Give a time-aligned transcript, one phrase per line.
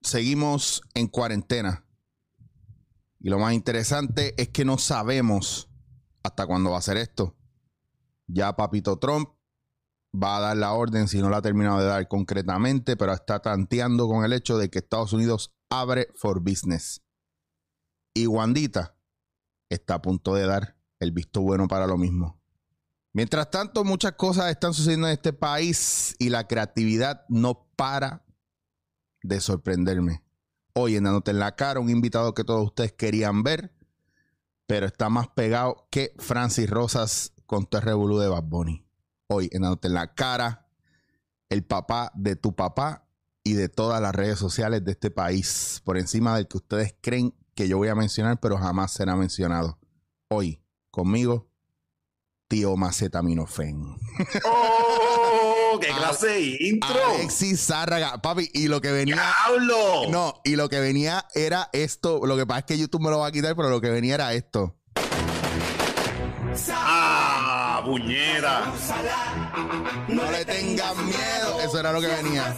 [0.00, 1.84] Seguimos en cuarentena.
[3.20, 5.68] Y lo más interesante es que no sabemos
[6.22, 7.36] hasta cuándo va a ser esto.
[8.26, 9.30] Ya Papito Trump
[10.14, 13.40] va a dar la orden, si no la ha terminado de dar concretamente, pero está
[13.40, 17.02] tanteando con el hecho de que Estados Unidos abre for business.
[18.14, 18.96] Y Wandita
[19.68, 22.40] está a punto de dar el visto bueno para lo mismo.
[23.12, 28.24] Mientras tanto, muchas cosas están sucediendo en este país y la creatividad no para
[29.28, 30.24] de sorprenderme.
[30.72, 33.74] Hoy en Dándote en la cara, un invitado que todos ustedes querían ver,
[34.66, 38.84] pero está más pegado que Francis Rosas con tu revolú de Bad Bunny.
[39.28, 40.66] Hoy en Dándote en la cara,
[41.50, 43.06] el papá de tu papá
[43.44, 47.34] y de todas las redes sociales de este país, por encima del que ustedes creen
[47.54, 49.78] que yo voy a mencionar, pero jamás será mencionado.
[50.28, 51.50] Hoy, conmigo,
[52.48, 53.96] tío Macetaminofen.
[54.44, 55.78] ¡Oh!
[55.80, 56.88] ¡Qué clase de intro!
[57.14, 59.16] Alexis Zárraga, papi, y lo que venía.
[59.46, 60.08] ¡Diablo!
[60.10, 62.26] No, y lo que venía era esto.
[62.26, 64.14] Lo que pasa es que YouTube me lo va a quitar, pero lo que venía
[64.14, 64.74] era esto.
[66.72, 67.82] ¡Ah!
[67.84, 68.72] ¡Puñeta!
[70.08, 71.60] No le tengan miedo.
[71.60, 72.54] Eso era lo que venía.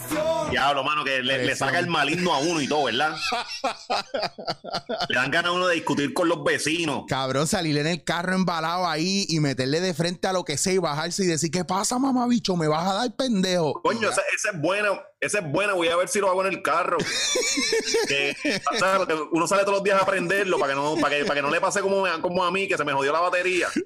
[0.50, 3.16] Diablo, mano, que le, le saca el maligno a uno y todo, ¿verdad?
[5.08, 7.04] le dan ganas a uno de discutir con los vecinos.
[7.08, 10.72] Cabrón, salir en el carro embalado ahí y meterle de frente a lo que sea
[10.72, 12.56] y bajarse y decir, ¿qué pasa, mamá bicho?
[12.56, 13.80] ¿Me vas a dar pendejo?
[13.82, 14.88] Coño, esa, esa es buena,
[15.20, 16.98] esa es buena, voy a ver si lo hago en el carro.
[18.08, 18.36] que,
[18.74, 21.24] o sea, que uno sale todos los días a aprenderlo para que no, para que,
[21.24, 23.68] para que no le pase como, como a mí, que se me jodió la batería.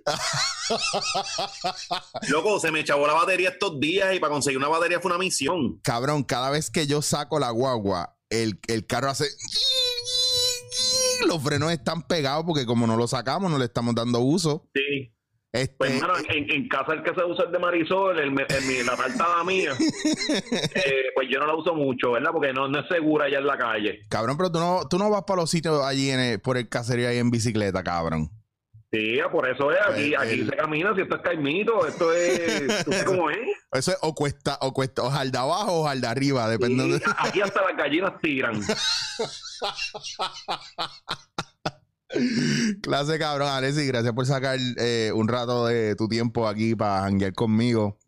[2.29, 5.81] Loco, se me la batería estos días y para conseguir una batería fue una misión.
[5.83, 9.27] Cabrón, cada vez que yo saco la guagua, el, el carro hace...
[11.27, 14.69] Los frenos están pegados porque como no lo sacamos, no le estamos dando uso.
[14.75, 15.11] Sí.
[15.53, 18.87] Este, Pues, hermano, en, en casa el que se usa es de Marisol, el, el
[18.87, 19.73] la tartada mía.
[19.79, 22.31] eh, pues yo no la uso mucho, ¿verdad?
[22.33, 24.01] Porque no, no es segura allá en la calle.
[24.11, 26.69] cabrón, pero tú no, tú no vas para los sitios allí en el- por el
[26.69, 28.31] caserío ahí en bicicleta, cabrón.
[28.95, 32.13] Sí, por eso es, aquí, El- aquí el- se camina, si esto es caimito, esto
[32.13, 32.29] es,
[32.85, 33.39] ¿tú sabes cómo es?
[33.73, 36.97] Eso es o cuesta, o cuesta, o al de abajo o al de arriba, dependiendo
[36.99, 38.61] Sí, aquí hasta las gallinas tiran.
[42.83, 47.33] Clase cabrón, Alexis, gracias por sacar eh, un rato de tu tiempo aquí para janguear
[47.33, 47.99] conmigo.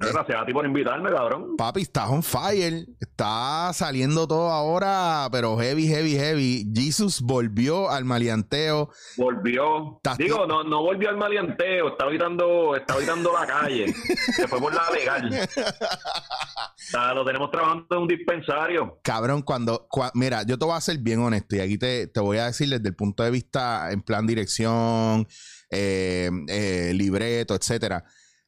[0.00, 1.56] Gracias a ti por invitarme, cabrón.
[1.58, 2.86] Papi, estás on fire.
[3.00, 6.66] Está saliendo todo ahora, pero heavy, heavy, heavy.
[6.74, 8.90] Jesus volvió al maleanteo.
[9.18, 9.96] Volvió.
[9.96, 13.92] Estás- Digo, no, no volvió al maleanteo, está habitando, está habitando la calle.
[14.36, 15.30] Se fue por la legal.
[15.30, 18.98] O sea, lo tenemos trabajando en un dispensario.
[19.02, 22.20] Cabrón, cuando, cua- Mira, yo te voy a ser bien honesto y aquí te, te
[22.20, 25.28] voy a decir desde el punto de vista en plan dirección,
[25.70, 28.04] eh, eh, libreto, etcétera.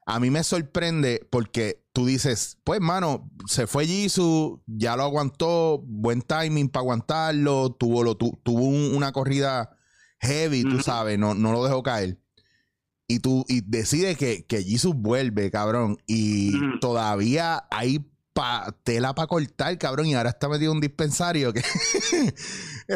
[0.06, 5.80] A mí me sorprende porque tú dices, pues, mano, se fue Jisoo, ya lo aguantó,
[5.84, 9.76] buen timing para aguantarlo, tuvo, lo, tu- tuvo un- una corrida
[10.20, 10.82] heavy, tú Ujú.
[10.82, 12.18] sabes, no, no lo dejó caer.
[13.06, 18.00] Y tú y decides que, que Jesus vuelve, cabrón, y todavía hay
[18.32, 21.62] pa- tela para cortar, cabrón, y ahora está metido en un dispensario que...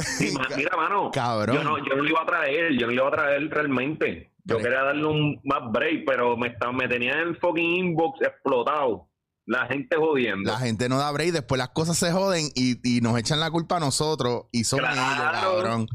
[0.03, 1.57] Sí, mira, mano, Cabrón.
[1.57, 4.31] yo no, yo no lo iba a traer, yo no lo iba a traer realmente.
[4.49, 8.21] Yo quería darle un más break, pero me, está, me tenía en el fucking inbox
[8.23, 9.09] explotado.
[9.45, 10.51] La gente jodiendo.
[10.51, 13.51] La gente no da break, después las cosas se joden y, y nos echan la
[13.51, 14.97] culpa a nosotros y son Claro.
[14.97, 15.87] ellos, cabrón.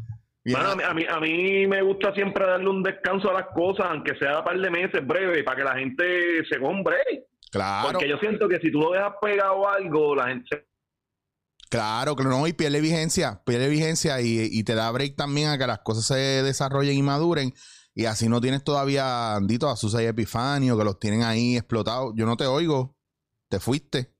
[0.44, 4.16] Mano, a, mí, a, mí, me gusta siempre darle un descanso a las cosas, aunque
[4.17, 6.03] sea a par de meses breve, para que la gente
[6.50, 7.25] se un break.
[7.51, 10.66] claro, Porque yo siento que si tú lo dejas pegado a algo, la gente...
[11.69, 15.57] claro, que no, y pierde vigencia, pierde vigencia y, y te da break también a
[15.59, 17.53] que las cosas se desarrollen y maduren.
[17.94, 22.14] Y así no tienes todavía, Andito, a Susa y Epifanio, que los tienen ahí explotados.
[22.16, 22.96] Yo no te oigo,
[23.49, 24.14] te fuiste.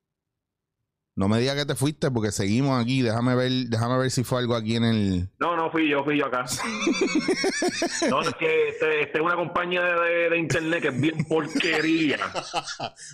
[1.14, 3.02] No me digas que te fuiste porque seguimos aquí.
[3.02, 5.30] Déjame ver, déjame ver si fue algo aquí en el.
[5.40, 6.46] No, no fui yo, fui yo acá.
[8.10, 12.18] no, es que este, este es una compañía de, de internet que es bien porquería.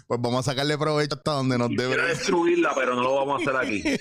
[0.07, 2.07] Pues vamos a sacarle provecho hasta donde nos Quisiera break.
[2.09, 3.83] destruirla, pero no lo vamos a hacer aquí.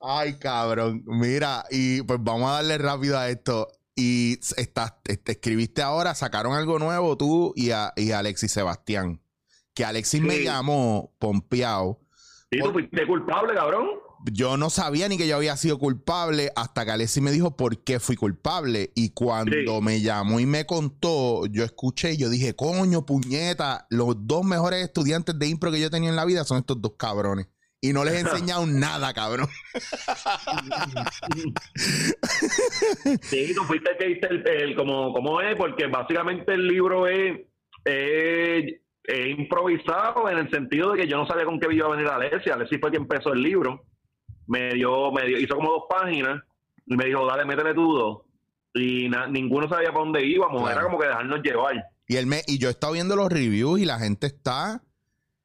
[0.00, 1.02] Ay, cabrón.
[1.06, 3.68] Mira, y pues vamos a darle rápido a esto.
[3.96, 9.20] Y estás, te, te escribiste ahora, sacaron algo nuevo tú y, a, y Alexis Sebastián.
[9.72, 12.00] Que Alexis me llamó pompeado.
[12.50, 13.86] ¿Y tú fuiste culpable, cabrón?
[14.32, 17.84] Yo no sabía ni que yo había sido culpable hasta que Alexis me dijo por
[17.84, 18.90] qué fui culpable.
[18.94, 19.82] Y cuando Sí.
[19.84, 24.82] me llamó y me contó, yo escuché y yo dije, coño, puñeta, los dos mejores
[24.82, 27.46] estudiantes de impro que yo tenía en la vida son estos dos cabrones.
[27.88, 29.48] Y no les he enseñado nada, cabrón.
[33.22, 37.06] Sí, tú fuiste el que diste el, el- como, como es, porque básicamente el libro
[37.06, 37.40] es,
[37.84, 38.74] es-
[39.06, 42.06] es improvisado en el sentido de que yo no sabía con qué iba a venir
[42.08, 42.54] Alessia.
[42.54, 43.84] Alessia fue quien empezó el libro.
[44.46, 46.42] Me dio, me dio, hizo como dos páginas
[46.86, 48.18] y me dijo, dale, métele tú dos.
[48.72, 50.74] Y na- ninguno sabía para dónde íbamos, Claro.
[50.80, 51.84] era como que dejarnos llevar.
[52.08, 54.82] Y, él me, y yo he estado viendo los reviews y la gente está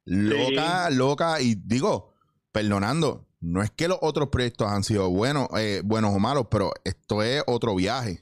[0.05, 1.41] loca, loca.
[1.41, 2.08] Y digo,
[2.51, 6.71] perdonando, no es que los otros proyectos han sido buenos, eh, buenos o malos, pero
[6.83, 8.19] esto es otro viaje.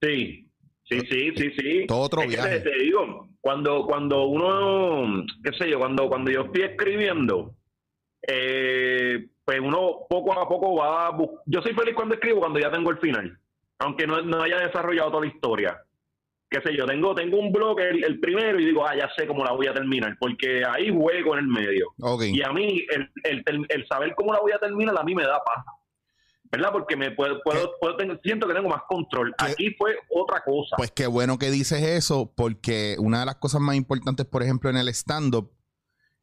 [0.00, 0.50] Sí,
[0.84, 1.86] sí, sí, sí, sí.
[1.86, 2.60] Todo otro Es viaje.
[2.60, 7.54] te, te digo, cuando, cuando uno, qué sé yo, cuando, cuando yo estoy escribiendo,
[8.26, 12.70] eh, pues uno poco a poco va a Yo soy feliz cuando escribo, cuando ya
[12.70, 13.38] tengo el final,
[13.78, 15.84] aunque no, no haya desarrollado toda la historia.
[16.50, 19.24] Qué sé yo, tengo, tengo un blog, el, el primero, y digo, ah, ya sé
[19.26, 21.86] cómo la voy a terminar, porque ahí juego en el medio.
[22.34, 25.40] Y a mí, el, el, saber cómo la voy a terminar, a mí me da
[25.44, 25.64] paz.
[26.52, 26.70] ¿Verdad?
[26.72, 29.32] Porque me puedo, puedo, puedo tener- siento que tengo más control.
[29.38, 29.44] ¿Qué?
[29.52, 30.74] Aquí fue otra cosa.
[30.76, 34.68] Pues qué bueno que dices eso, porque una de las cosas más importantes, por ejemplo,
[34.68, 35.52] en el stand-up,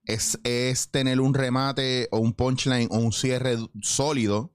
[0.04, 4.52] es, es tener un remate o un punchline o un cierre sólido.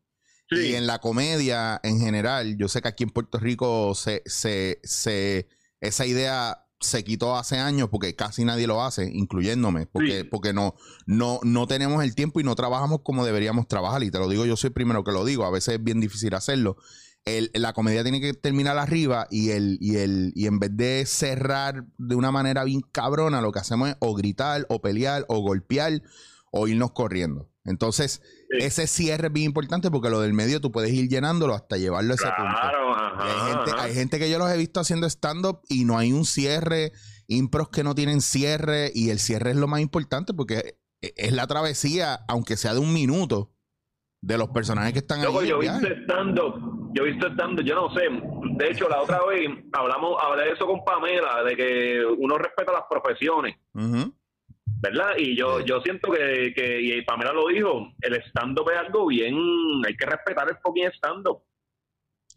[0.50, 0.72] Sí.
[0.72, 4.78] Y en la comedia en general, yo sé que aquí en Puerto Rico se, se,
[4.82, 5.48] se-
[5.82, 10.24] esa idea se quitó hace años porque casi nadie lo hace, incluyéndome, porque, Sí.
[10.28, 10.74] porque no,
[11.06, 14.02] no, no tenemos el tiempo y no trabajamos como deberíamos trabajar.
[14.02, 16.00] Y te lo digo, yo soy el primero que lo digo, a veces es bien
[16.00, 16.76] difícil hacerlo.
[17.24, 21.04] El- la comedia tiene que terminar arriba y, el, y, el, y en vez de
[21.06, 25.38] cerrar de una manera bien cabrona, lo que hacemos es o gritar, o pelear, o
[25.38, 26.02] golpear,
[26.52, 27.48] o irnos corriendo.
[27.64, 28.20] Entonces,
[28.50, 28.58] Sí.
[28.64, 32.12] ese cierre es bien importante porque lo del medio tú puedes ir llenándolo hasta llevarlo
[32.12, 32.24] a ese.
[32.24, 33.16] Claro, ajá.
[33.24, 33.82] hay, gente, ajá.
[33.84, 36.92] hay gente que yo los he visto haciendo stand-up y no hay un cierre,
[37.28, 41.32] impros que no tienen cierre y el cierre es lo más importante porque e- es
[41.32, 43.52] la travesía, aunque sea de un minuto,
[44.20, 45.48] de los personajes que están ahí.
[45.48, 48.02] yo he visto estando, yo he visto estando, yo no sé.
[48.56, 52.70] De hecho, la otra vez hablamos, hablé de eso con Pamela, de que uno respeta
[52.72, 54.14] las profesiones, Ujú.
[54.82, 55.12] ¿Verdad?
[55.16, 55.64] Y yo, Sí.
[55.66, 59.36] yo siento que, que, y Pamela lo dijo, el stand-up es algo bien,
[59.86, 61.42] hay que respetar el fucking stand-up.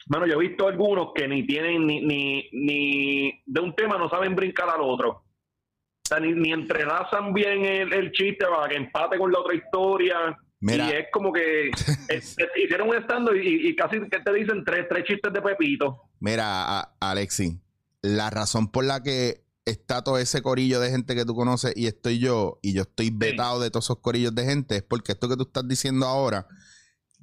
[0.08, 4.08] Bueno, yo he visto algunos que ni tienen, ni, ni, ni de un tema no
[4.10, 5.10] saben brincar al otro.
[5.10, 9.56] O sea, ni, ni entrelazan bien el, el chiste para que empate con la otra
[9.56, 10.38] historia.
[10.62, 10.88] Mira.
[10.88, 11.70] Y es como que
[12.10, 15.42] es- es- hicieron un stand y, y casi que te dicen tres, tres chistes de
[15.42, 16.04] Pepito.
[16.20, 17.60] Mira, a- Alexi,
[18.04, 21.88] la razón por la que está todo ese corillo de gente que tú conoces y
[21.88, 25.28] estoy yo, y yo estoy vetado de todos esos corillos de gente, es porque esto
[25.28, 26.48] que tú estás diciendo ahora,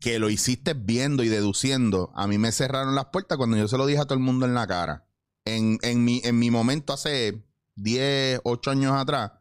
[0.00, 3.78] que lo hiciste viendo y deduciendo, a mí me cerraron las puertas cuando yo se
[3.78, 5.06] lo dije a todo el mundo en la cara.
[5.44, 7.44] En, en, mi, en mi momento hace
[7.76, 9.32] 10, 8 años atrás,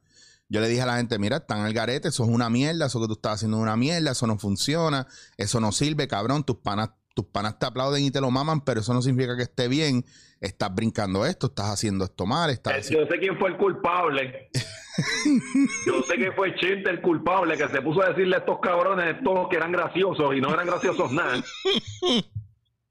[0.47, 3.01] yo le dije a la gente, mira, están al garete, eso es una mierda, eso
[3.01, 5.07] que tú estás haciendo es una mierda, eso no funciona,
[5.37, 8.81] eso no sirve, cabrón, tus panas, tus panas te aplauden y te lo maman, pero
[8.81, 10.05] eso no significa que esté bien,
[10.39, 13.05] estás brincando esto, estás haciendo esto mal, estás Eh, haciendo...
[13.05, 14.49] Yo sé quién fue el culpable.
[15.85, 19.21] Yo sé que fue Chente el culpable que se puso a decirle a estos cabrones
[19.23, 21.43] todos que eran graciosos y no eran graciosos nada.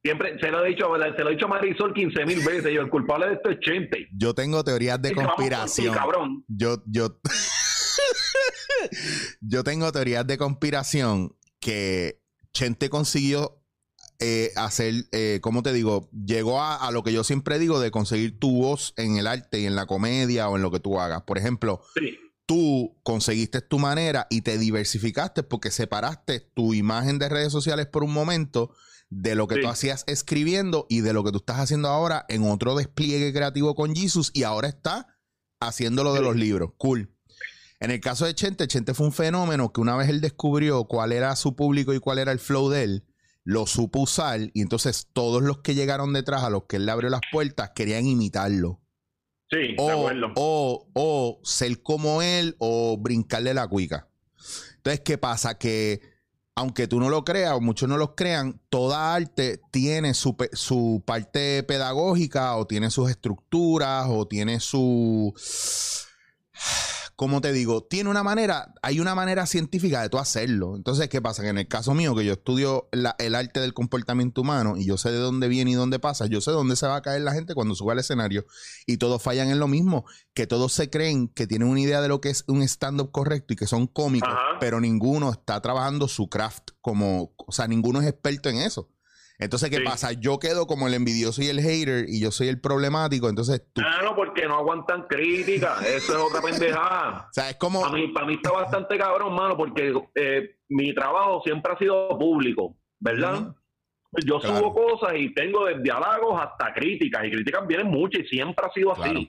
[0.02, 0.86] Siempre se lo he dicho,
[1.16, 2.72] se lo he dicho a Marisol 15 mil veces.
[2.72, 4.08] Yo, el culpable de esto es Chente.
[4.16, 5.94] Yo tengo teorías de ti, conspiración.
[5.94, 6.44] cabrón.
[6.48, 7.20] Yo, yo,
[9.40, 12.22] yo tengo teorías de conspiración que
[12.52, 13.59] Chente consiguió
[14.20, 16.08] eh, hacer, eh, ¿cómo te digo?
[16.12, 19.60] Llegó a, a lo que yo siempre digo de conseguir tu voz en el arte
[19.60, 21.22] y en la comedia o en lo que tú hagas.
[21.22, 27.28] Por ejemplo, Sí, tú conseguiste tu manera y te diversificaste porque separaste tu imagen de
[27.28, 28.72] redes sociales por un momento
[29.08, 29.60] de lo que Sí.
[29.62, 33.74] tú hacías escribiendo y de lo que tú estás haciendo ahora en otro despliegue creativo
[33.74, 35.18] con Jesus y ahora está
[35.60, 36.24] haciendo lo de Sí.
[36.24, 36.70] los libros.
[36.78, 37.14] Cool.
[37.80, 41.12] En el caso de Chente, Chente fue un fenómeno que una vez él descubrió cuál
[41.12, 43.04] era su público y cuál era el flow de él,
[43.44, 46.92] lo supo usar y entonces todos los que llegaron detrás a los que él le
[46.92, 48.80] abrió las puertas querían imitarlo
[49.50, 50.32] sí, de o, acuerdo.
[50.36, 54.08] o, o ser como él o brincarle la cuica.
[54.76, 55.58] Entonces, ¿qué pasa?
[55.58, 56.00] Que
[56.54, 61.02] aunque tú no lo creas o muchos no lo crean, toda arte tiene su, su
[61.06, 65.34] parte pedagógica o tiene sus estructuras o tiene su...
[67.20, 67.82] ¿Cómo te digo?
[67.82, 70.74] Tiene una manera, hay una manera científica de tú hacerlo.
[70.74, 71.42] Entonces, ¿qué pasa?
[71.42, 74.86] Que en el caso mío, que yo estudio la- el arte del comportamiento humano y
[74.86, 77.20] yo sé de dónde viene y dónde pasa, yo sé dónde se va a caer
[77.20, 78.46] la gente cuando sube al escenario
[78.86, 82.08] y todos fallan en lo mismo, que todos se creen que tienen una idea de
[82.08, 84.58] lo que es un stand-up correcto y que son cómicos, Ajá.
[84.58, 88.88] pero ninguno está trabajando su craft como, o sea, ninguno es experto en eso.
[89.40, 89.82] Entonces, ¿qué Sí.
[89.84, 90.12] pasa?
[90.12, 93.28] Yo quedo como el envidioso y el hater y yo soy el problemático.
[93.28, 95.76] Entonces, tú, Ah, porque no aguantan crítica.
[95.86, 97.26] Eso es otra pendejada.
[97.30, 97.80] o sea, es como.
[97.80, 102.08] Para mí, para mí está bastante cabrón, mano, porque eh, mi trabajo siempre ha sido
[102.18, 103.54] público, ¿verdad?
[104.26, 104.58] Yo Claro.
[104.58, 108.72] subo cosas y tengo desde halagos hasta críticas, y críticas vienen muchas y siempre ha
[108.72, 109.02] sido así.
[109.02, 109.20] Claro.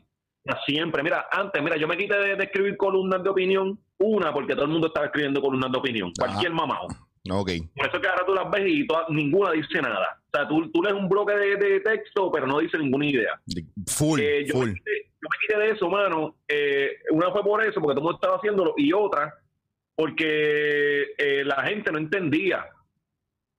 [0.44, 4.34] Sea, Siempre, mira, antes, mira, yo me quité de, de escribir columnas de opinión, una,
[4.34, 6.32] porque todo el mundo estaba escribiendo columnas de opinión, Ajá.
[6.32, 6.88] cualquier mamado.
[7.30, 7.52] Ok.
[7.76, 10.20] Por eso es que ahora tú las ves y ninguna dice nada.
[10.34, 13.40] O sea, tú, tú lees un bloque de, de texto, pero no dice ninguna idea.
[13.88, 14.68] Full, Eh, yo, full.
[14.70, 16.36] Me quité, yo me quité de eso, mano.
[16.48, 19.34] Eh, una fue por eso, porque todo el mundo estaba haciéndolo, y otra,
[19.96, 22.66] porque eh, la gente no entendía.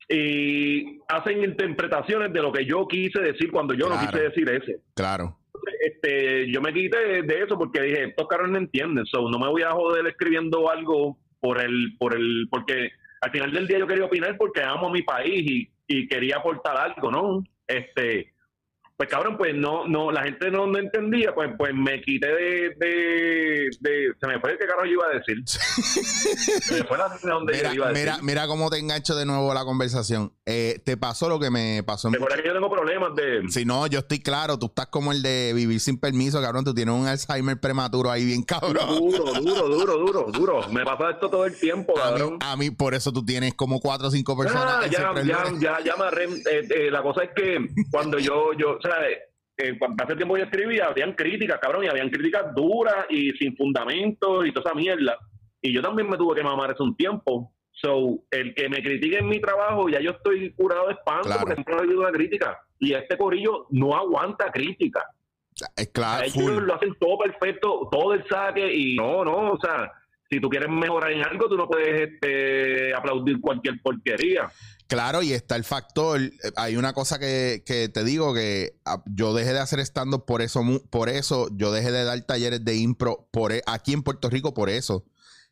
[0.08, 4.72] Y hacen interpretaciones de lo que yo quise decir cuando yo no quise decir eso.
[4.94, 5.38] Claro.
[5.80, 9.38] Este, yo me quité de, de eso porque dije, estos caros no entienden, so, no
[9.38, 12.90] me voy a joder escribiendo algo por el, por el, porque
[13.22, 16.36] al final del día yo quería opinar porque amo a mi país y, y quería
[16.38, 17.44] aportar algo, ¿no?
[17.66, 18.31] Este,
[19.02, 22.70] pues cabrón, pues no, no, la gente no, no entendía, pues, pues me quité de,
[22.78, 25.42] de, de- se me fue qué carajo yo iba a decir.
[25.46, 28.04] se me fue la de donde Mira, yo iba a decir.
[28.06, 30.32] mira, mira cómo te engancho de nuevo la conversación.
[30.46, 33.42] Eh, te pasó lo que me pasó en Recuerda que yo tengo problemas de...
[33.48, 36.64] Si no, yo estoy claro, tú estás como el de vivir sin permiso, cabrón.
[36.64, 38.86] Tú tienes un Alzheimer prematuro ahí bien cabrón.
[38.98, 40.68] Duro, duro, duro, duro, duro.
[40.68, 42.38] Me pasa esto todo el tiempo, A mí, cabrón.
[42.40, 44.64] a mí, por eso tú tienes como cuatro o cinco personas.
[44.82, 47.58] Ah, ya, el ya, ya, ya me arrem- eh, eh, la cosa es que
[47.90, 48.91] cuando yo, yo, o sea,
[49.56, 53.56] eh, cuando hace tiempo yo escribía, habían críticas, cabrón, y habían críticas duras y sin
[53.56, 55.18] fundamento y toda esa mierda.
[55.60, 57.52] Y yo también me tuve que mamar eso un tiempo.
[57.70, 61.40] So, el que me critique en mi trabajo, ya yo estoy curado de espanto Claro.
[61.40, 62.60] porque siempre he habido una crítica.
[62.78, 65.04] Y este corillo no aguanta crítica.
[65.76, 69.92] Es claro, Ellos lo hacen todo perfecto, todo el saque y no, no, o sea,
[70.30, 74.48] si tú quieres mejorar en algo, tú no puedes este, aplaudir cualquier porquería.
[74.92, 76.20] Claro, y está el factor.
[76.20, 80.24] eh, Hay una cosa que, que te digo que ah, yo dejé de hacer stand-up
[80.26, 81.48] por eso, por eso.
[81.56, 85.04] Yo dejé de dar talleres de impro por e- aquí en Puerto Rico por eso.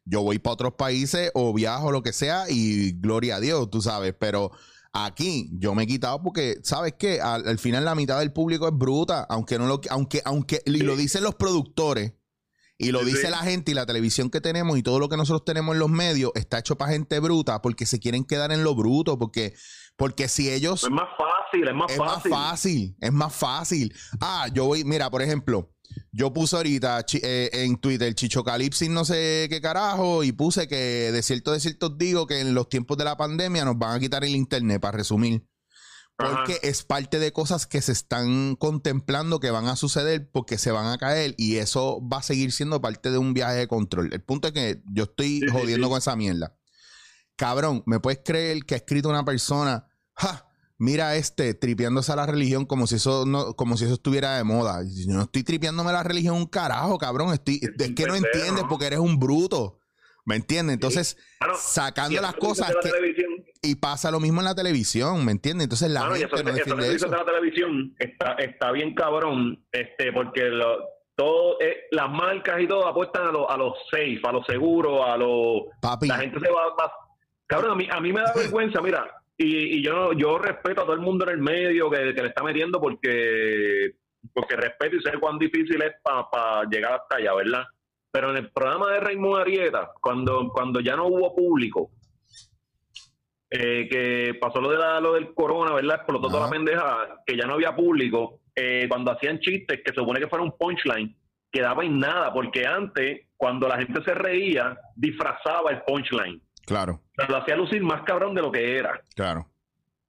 [0.04, 3.80] Yo voy para otros países o viajo, lo que sea, y gloria a Dios, tú
[3.82, 4.14] sabes.
[4.18, 4.50] Pero
[4.92, 7.20] aquí yo me he quitado porque, ¿sabes qué?
[7.20, 10.78] Al, al final la mitad del público es bruta, aunque no lo, aunque, aunque, y
[10.80, 12.12] lo dicen los productores.
[12.82, 13.30] Y lo Sí, dice sí.
[13.30, 15.90] la gente y la televisión que tenemos y todo lo que nosotros tenemos en los
[15.90, 19.54] medios está hecho para gente bruta porque se quieren quedar en lo bruto, porque,
[19.96, 20.84] porque si ellos...
[20.84, 22.32] Es más fácil, es más Es más fácil.
[22.32, 23.94] fácil, es más fácil.
[24.20, 25.70] Ah, yo voy, mira, por ejemplo,
[26.10, 30.76] yo puse ahorita eh, en Twitter Chicho Calipsis no sé qué carajo y puse que
[31.12, 34.00] de cierto de cierto digo que en los tiempos de la pandemia nos van a
[34.00, 35.44] quitar el internet, para resumir.
[36.20, 36.60] Porque Ajá.
[36.62, 40.86] es parte de cosas que se están contemplando que van a suceder porque se van
[40.86, 44.12] a caer y eso va a seguir siendo parte de un viaje de control.
[44.12, 45.90] El punto es que yo estoy Sí, jodiendo sí.
[45.90, 46.56] con esa mierda.
[47.36, 50.46] Cabrón, ¿me puedes creer que ha escrito una persona, ja,
[50.78, 54.44] mira este, tripeándose a la religión como si eso no, como si eso estuviera de
[54.44, 54.82] moda?
[54.84, 57.32] Yo no estoy tripeándome la religión un carajo, cabrón.
[57.32, 58.68] Estoy, Es que no entiendes ¿no?
[58.68, 59.78] porque eres un bruto.
[60.26, 60.74] ¿Me entiendes?
[60.74, 61.16] Entonces,
[61.58, 62.90] sacando las cosas la que,
[63.62, 65.64] y pasa lo mismo en la televisión, ¿me entiendes?
[65.64, 67.08] Entonces la eso, gente no eso tú defiende eso.
[67.08, 70.78] de la televisión está, está bien cabrón, este, porque lo-
[71.14, 75.02] todo, eh, las marcas y todo apuestan a, lo- a los safe, a los seguros,
[75.06, 76.90] a los Papi, la gente se va más.
[77.46, 80.84] Cabrón, a mí, a mí me da vergüenza, mira, y, y yo yo respeto a
[80.84, 83.92] todo el mundo en el medio que, que le está metiendo porque
[84.32, 87.64] porque respeto y sé cuán difícil es para llegar hasta allá, ¿verdad?
[88.12, 91.90] Pero en el programa de Raymond Arieta, cuando, cuando ya no hubo público,
[93.50, 95.96] eh, que pasó lo de la, lo del corona, ¿verdad?
[95.96, 96.46] Explotó toda Ajá.
[96.46, 100.28] la pendeja, que ya no había público, eh, cuando hacían chistes que se supone que
[100.28, 101.16] fuera un punchline,
[101.50, 106.40] quedaba en nada, porque antes, cuando la gente se reía, disfrazaba el punchline.
[106.64, 109.00] claro, lo hacía lucir más cabrón de lo que era.
[109.14, 109.46] claro.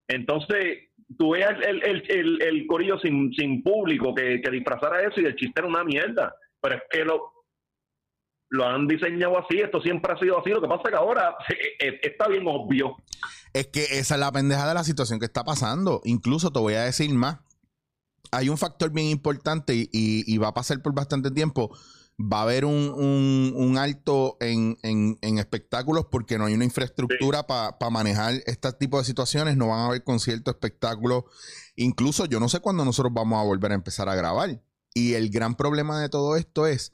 [0.08, 5.22] Entonces, tú veas el, el, el, el corillo sin, sin público que, que disfrazara eso
[5.22, 6.36] y el chiste era una mierda.
[6.60, 7.32] Pero es que lo,
[8.50, 10.50] lo han diseñado así, esto siempre ha sido así.
[10.50, 12.98] Lo que pasa es que ahora eh, eh, está bien obvio.
[13.54, 16.02] Es que esa es la pendeja de la situación que está pasando.
[16.06, 17.40] Incluso te voy a decir más.
[18.32, 21.70] Hay un factor bien importante y, y- y va a pasar por bastante tiempo.
[22.22, 26.64] Va a haber un, un- un alto en, en- en espectáculos porque no hay una
[26.66, 29.58] infraestructura para manejar este tipo de situaciones.
[29.58, 31.24] No van a haber conciertos, espectáculos.
[31.76, 34.62] Incluso yo no sé cuándo nosotros vamos a volver a empezar a grabar.
[34.94, 36.92] Y el gran problema de todo esto es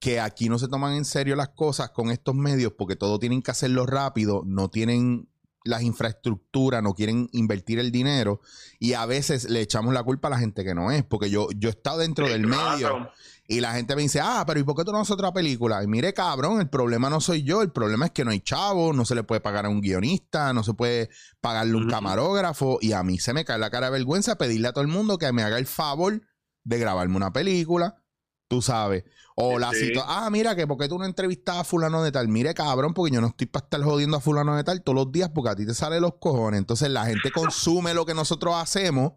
[0.00, 3.42] que aquí no se toman en serio las cosas con estos medios porque todo tienen
[3.42, 5.28] que hacerlo rápido, no tienen
[5.68, 8.40] las infraestructuras, no quieren invertir el dinero
[8.78, 11.48] y a veces le echamos la culpa a la gente que no es, porque yo,
[11.56, 13.10] yo he estado dentro del medio
[13.46, 15.82] y la gente me dice, ah, pero ¿y por qué tú no haces otra película?
[15.84, 18.94] Y mire, cabrón, el problema no soy yo, el problema es que no hay chavo,
[18.94, 21.10] no se le puede pagar a un guionista, no se puede
[21.42, 24.72] pagarle un camarógrafo y a mí se me cae la cara de vergüenza pedirle a
[24.72, 26.22] todo el mundo que me haga el favor
[26.64, 28.02] de grabarme una película,
[28.48, 29.04] tú sabes.
[29.36, 29.86] O la Sí.
[29.86, 33.14] situación, ah, mira, que porque tú no entrevistas a fulano de tal, mire, cabrón, porque
[33.14, 35.54] yo no estoy para estar jodiendo a fulano de tal todos los días porque a
[35.56, 36.58] ti te sale los cojones.
[36.58, 39.12] Entonces la gente consume lo que nosotros hacemos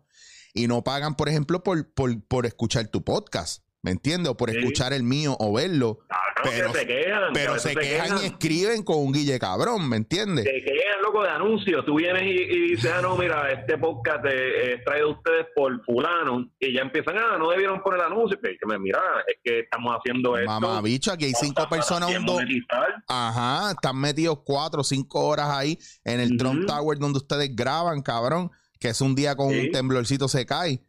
[0.53, 3.63] y no pagan, por ejemplo, por, por, por escuchar tu podcast.
[3.83, 4.29] ¿Me entiendes?
[4.31, 4.57] O por Sí.
[4.59, 5.99] escuchar el mío o verlo.
[6.07, 7.33] Claro, Pero- que se quejan.
[7.33, 10.45] Pero se quejan y escriben con un guille cabrón, ¿me entiendes?
[10.45, 11.83] Se quejan, loco, de anuncios.
[11.85, 15.47] Tú vienes y, y dices, ah, no, mira, este podcast eh, es traído a ustedes
[15.55, 16.47] por fulano.
[16.59, 18.39] Y ya empiezan, ah, no debieron poner anuncios.
[18.67, 20.51] Me mira, es que estamos haciendo esto.
[20.59, 23.03] Mamá, bicho, aquí hay cinco personas, un do- monetizar.
[23.07, 26.67] Ajá, están metidos cuatro o cinco horas ahí en el Trump Ujú.
[26.67, 29.59] Tower donde ustedes graban, cabrón, que es un día con Sí.
[29.59, 30.81] un temblorcito se cae.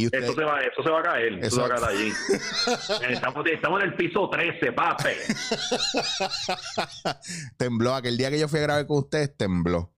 [0.00, 1.38] Y usted, Eso se, va, eso se va a caer.
[1.42, 2.12] Eso, se va a caer allí.
[3.10, 5.16] estamos, estamos en el piso 13, pape.
[7.56, 7.94] tembló.
[7.94, 9.92] Aquel día que yo fui a grabar con ustedes, tembló.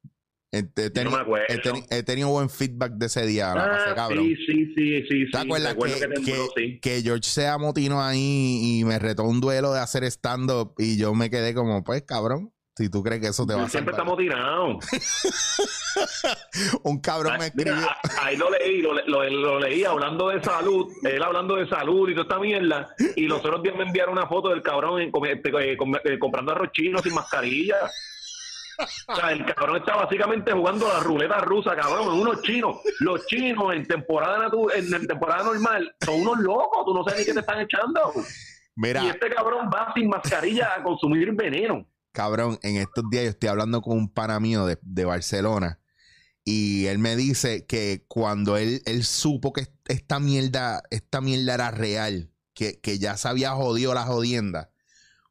[0.52, 1.46] He, he teni- me acuerdo.
[1.48, 3.52] he teni- he tenido buen feedback de ese día.
[3.52, 4.24] Ah, cabrón.
[4.24, 5.30] sí, sí, sí, sí.
[5.30, 6.80] ¿Te acuerdas que, que tembló, que- sí.
[6.80, 11.14] que George se amotino ahí y me retó un duelo de hacer stand-up y yo
[11.14, 14.16] me quedé como, pues, cabrón, si tú crees que eso te va a Siempre salvar.
[14.16, 14.76] estamos tirados.
[16.84, 17.88] Un cabrón me mira, escribió.
[17.90, 22.08] ah, ahí lo leí, lo, lo- lo leí hablando de salud, él hablando de salud
[22.08, 22.94] y toda esta mierda.
[23.16, 26.52] Y los otros días me enviaron una foto del cabrón en- este, eh, eh, comprando
[26.52, 27.76] arroz chino sin mascarilla.
[29.08, 32.78] O sea, el cabrón está básicamente jugando la ruleta rusa, cabrón, unos chinos.
[33.00, 37.26] Los chinos en temporada en, en temporada normal son unos locos, tú no sabes ni
[37.26, 38.12] qué te están echando.
[38.76, 41.84] Mira, Y este cabrón va sin mascarilla a consumir veneno.
[42.12, 45.80] Cabrón, en estos días yo estoy hablando con un pana mío de, de Barcelona
[46.44, 51.70] y él me dice que cuando él, él supo que esta mierda, esta mierda era
[51.70, 54.70] real, que, que ya se había jodido la jodienda,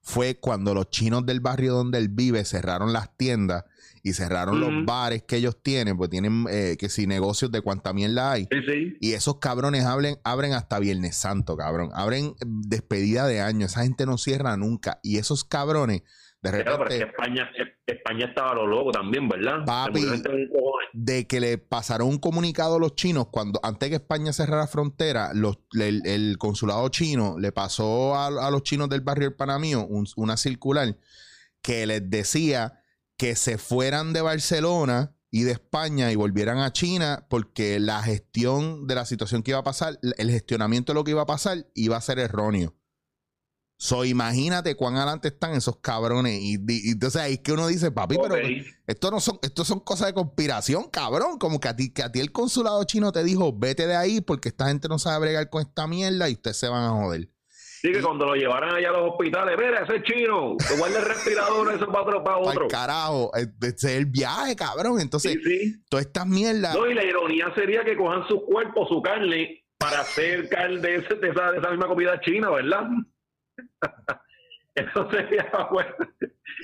[0.02, 3.66] fue cuando los chinos del barrio donde él vive cerraron las tiendas
[4.02, 7.94] y cerraron los bares que ellos tienen, pues tienen eh, que si negocios de cuánta
[7.94, 8.48] mierda hay.
[8.50, 8.98] Sí, sí.
[9.02, 11.90] Y esos cabrones abren, abren hasta Viernes Santo, cabrón.
[11.94, 13.66] Abren eh, despedida de año.
[13.66, 15.00] Esa gente no cierra nunca.
[15.04, 16.04] Y esos cabrones,
[16.42, 17.50] de Claro, pero es que repente, España,
[17.86, 19.66] España estaba a lo loco también, ¿verdad?
[19.66, 20.06] Papi.
[20.94, 25.32] De que le pasaron un comunicado a los chinos, cuando antes que España cerrara frontera,
[25.34, 29.86] los, el, el consulado chino le pasó a, a los chinos del barrio del Panamío
[29.86, 30.98] un- una circular
[31.62, 32.82] que les decía
[33.18, 38.88] que se fueran de Barcelona y de España y volvieran a China porque la gestión
[38.88, 41.68] de la situación que iba a pasar, el gestionamiento de lo que iba a pasar
[41.76, 42.76] iba a ser erróneo.
[43.82, 46.38] So, imagínate cuán adelante están esos cabrones.
[46.42, 46.56] Y,
[46.92, 48.36] entonces ahí es que uno dice, papi, pero
[48.86, 51.38] esto no son, esto son cosas de conspiración, cabrón.
[51.40, 54.20] Como que a ti, que a ti el consulado chino te dijo, vete de ahí
[54.20, 57.30] porque esta gente no sabe bregar con esta mierda y ustedes se van a joder.
[57.48, 61.00] Sí, que cuando lo llevaran allá a los hospitales, mira, ese es chino, que guarda
[61.00, 62.68] el respirador, eso para otro, para Al otro.
[62.68, 65.00] carajo, eh, ese es el viaje, cabrón.
[65.00, 65.76] Entonces, Sí, sí.
[65.90, 66.76] todas estas mierdas.
[66.76, 70.96] No, y la ironía sería que cojan su cuerpo, su carne, para hacer carne de,
[70.98, 72.82] ese- de esa, de esa misma comida china, ¿verdad?
[74.76, 75.90] Eso sería bueno.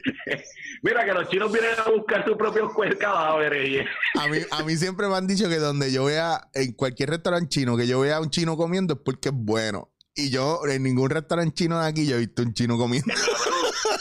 [0.84, 3.86] Mira que los chinos vienen a buscar sus propios cadáveres.
[4.19, 7.49] A mí, a mí siempre me han dicho que donde yo vea, en cualquier restaurante
[7.49, 9.91] chino, que yo vea a un chino comiendo es porque es bueno.
[10.13, 13.13] Y yo, en ningún restaurante chino de aquí, yo he visto un chino comiendo.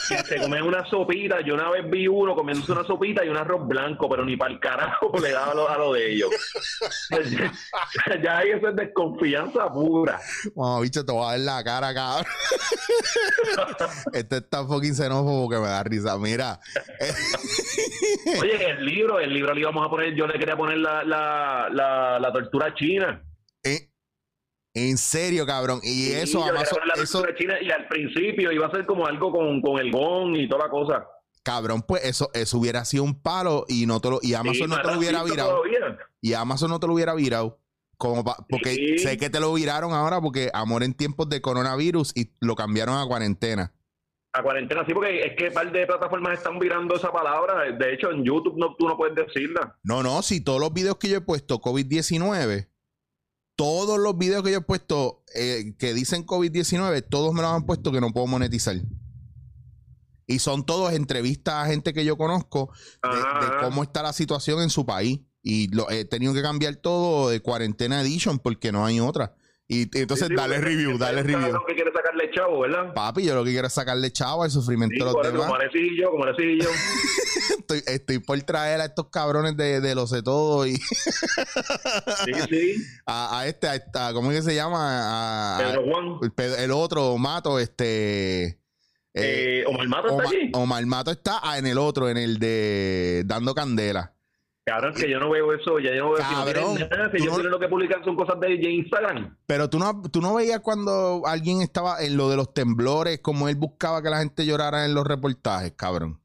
[0.07, 1.41] Se comen una sopita.
[1.41, 4.53] Yo una vez vi uno comiéndose una sopita y un arroz blanco, pero ni para
[4.53, 6.29] el carajo le daba a lo, a lo de ellos.
[8.23, 10.19] ya ahí eso es desconfianza pura.
[10.53, 12.25] Bueno, bicho, te voy a ver la cara, cabrón.
[14.13, 16.17] este está fucking xenófobo que me da risa.
[16.17, 16.59] Mira,
[18.39, 21.69] Oye, el libro, el libro le íbamos a poner, yo le quería poner la, la,
[21.71, 23.21] la, la tortura china.
[24.75, 25.79] En serio, cabrón.
[25.83, 26.61] Y Sí, eso, poner la
[27.01, 30.35] eso, tortura china y al principio iba a ser como algo con, con el gong
[30.35, 31.07] y toda la cosa.
[31.43, 34.67] cabrón, pues eso, eso hubiera sido un palo y no te lo, y Amazon Sí,
[34.67, 35.49] no te lo hubiera virado.
[35.57, 35.97] todavía.
[36.21, 37.59] Y Amazon no te lo hubiera virado.
[37.97, 38.97] Como pa- porque Sí.
[38.97, 42.97] sé que te lo viraron ahora porque amor en tiempos de coronavirus y lo cambiaron
[42.97, 43.71] a cuarentena.
[44.33, 47.71] A cuarentena, sí, porque es que un par de plataformas están virando esa palabra.
[47.71, 49.77] De hecho, en YouTube no, tú no puedes decirla.
[49.83, 52.67] No, no, si todos los videos que yo he puesto COVID-19,
[53.55, 57.65] todos los videos que yo he puesto eh, que dicen COVID-19, todos me los han
[57.65, 58.75] puesto que no puedo monetizar.
[60.27, 62.71] Y son todos entrevistas a gente que yo conozco
[63.03, 65.21] de, de cómo está la situación en su país.
[65.43, 69.35] Y lo, he tenido que cambiar todo de cuarentena edition porque no hay otra.
[69.67, 71.39] Y, y entonces Sí, sí, dale review, dale review.
[71.41, 72.93] cabrón que quiere sacarle chavo, ¿verdad?
[72.93, 75.47] Papi, yo lo que quiero es sacarle chavo al sufrimiento Sí, de los demás.
[75.47, 75.59] como
[75.99, 76.69] yo, como yo.
[77.57, 80.83] estoy, estoy por traer a estos cabrones de, de lo sé todo y Sí,
[82.49, 82.75] sí.
[83.07, 84.77] a, a este, a esta, ¿cómo es que se llama?
[84.77, 86.19] A- a- Pedro Juan.
[86.37, 88.43] el, el otro, Mato, este.
[88.45, 88.59] eh,
[89.15, 90.51] Eh, Omar Mato está Omar, allí.
[90.53, 94.13] Omar Mato está ah, en el otro, en el de Dando Candela.
[94.65, 95.77] Cabrón, que yo no veo eso.
[95.79, 98.15] Ya yo no veo si no Cabrón, nada, si ellos no- lo que publican son
[98.15, 99.37] cosas de, de Instagram.
[99.45, 103.47] Pero tú no, tú no veías cuando alguien estaba en lo de los temblores, como
[103.47, 106.19] él buscaba que la gente llorara en los reportajes, cabrón.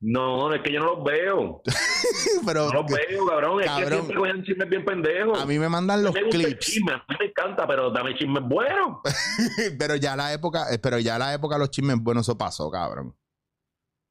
[0.00, 1.62] No, es que yo no los veo.
[2.46, 3.60] Pero No los veo, cabrón.
[3.62, 3.88] Es Cabrón.
[3.88, 5.40] que siempre cogen chismes bien pendejos.
[5.40, 6.66] a mí me mandan los me gusta el clips.
[6.66, 8.98] chisme, a mí me encanta, pero dame chismes buenos.
[9.78, 13.16] pero ya la época, eh, pero ya la época los chismes buenos, eso pasó, cabrón.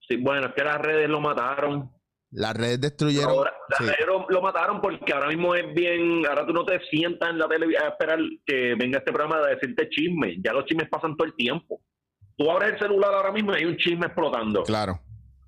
[0.08, 1.92] Sí, bueno, es que las redes lo mataron.
[2.36, 3.30] Las redes destruyeron.
[3.30, 3.86] Ahora, las sí.
[3.86, 6.26] redes lo, lo mataron porque ahora mismo es bien.
[6.28, 9.48] Ahora tú no te sientas en la televisión a esperar que venga este programa a
[9.48, 10.36] decirte chisme.
[10.44, 11.80] Ya los chismes pasan todo el tiempo.
[12.38, 14.64] Tú abres el celular ahora mismo y hay un chisme explotando.
[14.64, 15.00] Claro.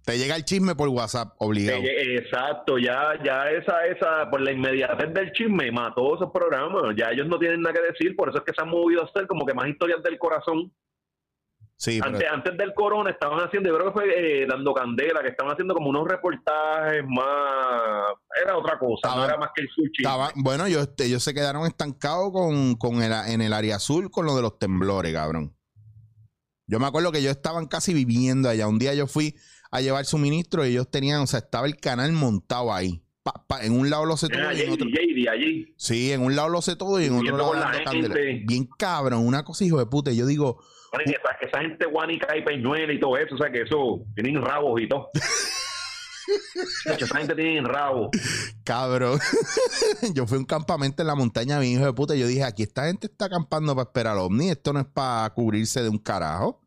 [0.06, 1.82] Te llega el chisme por WhatsApp, obligado.
[1.82, 6.95] Eh, Exacto, ya, ya esa, esa, por la inmediatez del chisme, mató esos programas.
[6.95, 9.06] Ya ellos no tienen nada que decir, por eso es que se han movido a
[9.06, 10.71] hacer como que más historias del corazón.
[11.80, 15.22] Sí, pero- Antes, antes del corona estaban haciendo, yo creo que fue eh, dando candela,
[15.22, 18.13] que estaban haciendo como unos reportajes más.
[18.44, 20.02] Era otra cosa, no Estaban- era más que el sushi.
[20.02, 24.26] estaba- bueno, ellos, ellos se quedaron estancados con, con el, en el área azul con
[24.26, 25.56] lo de los temblores, cabrón.
[26.66, 28.68] Yo me acuerdo que ellos estaban casi viviendo allá.
[28.68, 29.36] Un día yo fui
[29.72, 33.04] a llevar suministro y ellos tenían, o sea, estaba el canal montado ahí.
[33.24, 34.88] Pa- pa- en un lado lo sé todo Era y en otro.
[35.32, 35.74] Allí.
[35.78, 37.72] Sí, en un lado lo sé todo y en otro lado la.
[38.46, 40.12] Bien cabrón, una cosa hijo de puta.
[40.12, 40.60] Yo digo,
[41.06, 44.82] Esa, esa gente guanica y peñuela y todo eso, o sea que eso, tienen rabos
[44.82, 45.10] y todo.
[46.86, 48.10] esa gente tiene rabos.
[48.63, 49.19] cabrón.
[50.13, 52.15] yo fui a un campamento en la montaña, bien hijo de puta.
[52.15, 54.50] Y yo dije, aquí esta gente está acampando para esperar al ovni.
[54.50, 56.62] Esto no es para cubrirse de un carajo.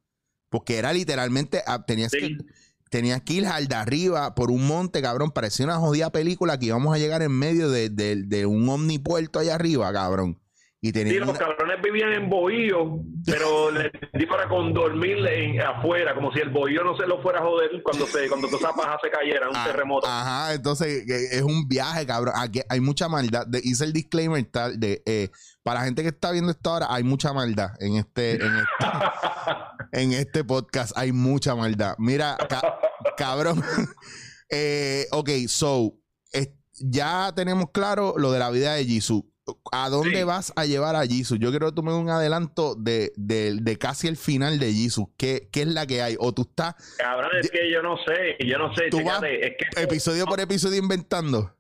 [0.49, 2.19] Porque era literalmente, ah, tenías Sí.
[2.19, 2.45] que
[2.91, 5.31] tenías que ir al de arriba por un monte, cabrón.
[5.31, 9.39] Parecía una jodida película que íbamos a llegar en medio de, de- de un omnipuerto
[9.39, 10.41] allá arriba, cabrón.
[10.83, 15.19] Y Sí, tenían los una- cabrones vivían en bohío, pero les di para con dormir
[15.27, 18.49] en, afuera, como si el bohío no se lo fuera a joder cuando se, cuando
[18.49, 20.07] toda esa paja se cayera, un Ah, terremoto.
[20.09, 22.33] Ajá, entonces eh, es un viaje, cabrón.
[22.35, 23.47] Aquí hay mucha maldad.
[23.47, 25.29] De- hice el disclaimer tal de eh,
[25.63, 28.87] para la gente que está viendo esto ahora, hay mucha maldad en este, en este,
[29.93, 30.97] en este podcast.
[30.97, 31.95] Hay mucha maldad.
[31.99, 32.79] Mira, ca-
[33.17, 33.63] cabrón.
[34.53, 35.95] Eh, ok, so
[36.83, 39.30] ya tenemos claro lo de la vida de Jisoo.
[39.73, 40.25] ¿A dónde Sí.
[40.25, 41.37] vas a llevar a Jisoo?
[41.37, 45.11] Yo quiero que tú me un adelanto de, de- de casi el final de Jisoo.
[45.17, 46.17] ¿Qué, ¿Qué es la que hay?
[46.21, 49.53] O tú estás Cabrón, es que yo no sé, yo no sé, Tú vas es
[49.57, 51.55] que episodio por episodio inventando.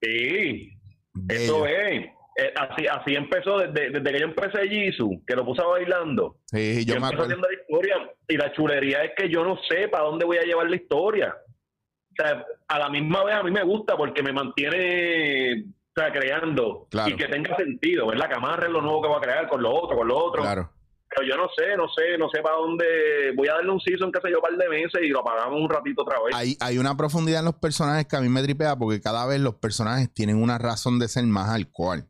[0.00, 0.70] sí,
[1.12, 1.40] Bello.
[1.42, 2.06] eso es.
[2.36, 6.38] Eh, así, así empezó desde, desde que yo empecé Jisoo, que lo puse bailando.
[6.46, 7.22] Sí, yo me empecé acuerdo.
[7.24, 10.42] haciendo la historia y la chulería es que yo no sé para dónde voy a
[10.42, 11.36] llevar la historia.
[11.36, 15.64] O sea, a la misma vez a mí me gusta porque me mantiene
[15.96, 17.10] o sea, creando Claro.
[17.10, 18.28] y que tenga sentido, ¿verdad?
[18.28, 20.42] Que amarre lo nuevo que va a crear con lo otro, con lo otro.
[20.42, 20.70] Claro.
[21.16, 23.32] Pero yo no sé, no sé, no sé para dónde.
[23.36, 25.60] Voy a darle un season, qué sé yo, un par de meses y lo apagamos
[25.60, 26.34] un ratito otra vez.
[26.34, 29.40] Hay, hay una profundidad en los personajes que a mí me tripea porque cada vez
[29.40, 32.08] los personajes tienen una razón de ser más al cual.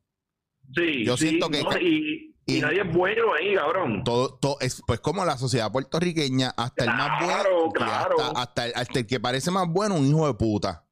[0.75, 1.77] sí, yo sí, siento que- ¿no?
[1.79, 4.03] Y, y y- nadie es bueno ahí, cabrón.
[4.05, 8.17] Todo, todo es pues como la sociedad puertorriqueña, hasta el más bueno, claro.
[8.21, 10.87] hasta, hasta el, hasta el que parece más bueno, un hijo de puta.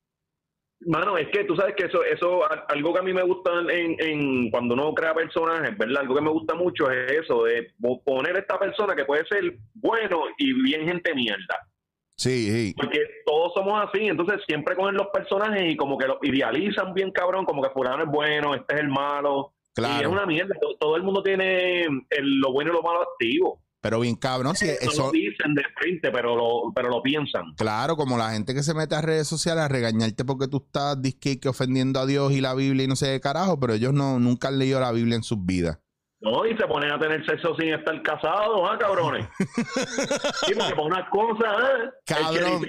[0.87, 3.51] Mano, es que tú sabes que eso, eso, a- algo que a mí me gusta
[3.71, 6.03] en, en cuando uno crea personajes, ¿verdad?
[6.03, 9.59] Algo que me gusta mucho es eso, de po- poner esta persona que puede ser
[9.75, 11.69] bueno y bien gente mierda.
[12.17, 12.75] Sí, sí.
[12.77, 17.11] Porque todos somos así, entonces siempre cogen los personajes y como que los idealizan bien
[17.11, 19.53] cabrón, como que fulano es bueno, este es el malo.
[19.77, 20.11] Y es claro.
[20.11, 23.62] una mierda, todo, todo el mundo tiene el- lo bueno y lo malo activo.
[23.83, 27.53] Pero bien cabrón, si eso, lo dicen de frente, pero lo, pero lo piensan.
[27.57, 31.03] claro, como la gente que se mete a redes sociales a regañarte porque tú estás
[31.03, 33.93] disque que ofendiendo a Dios y la Biblia y no sé qué carajo, pero ellos
[33.93, 35.81] no, nunca han leído la Biblia en sus vidas.
[36.21, 39.27] No, y se ponen a tener sexo sin estar casados, ¿ah, cabrones?
[40.47, 41.91] sí, porque por unas cosas, ¿ah?
[42.07, 42.63] Cabrón.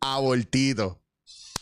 [0.00, 1.00] Abortito.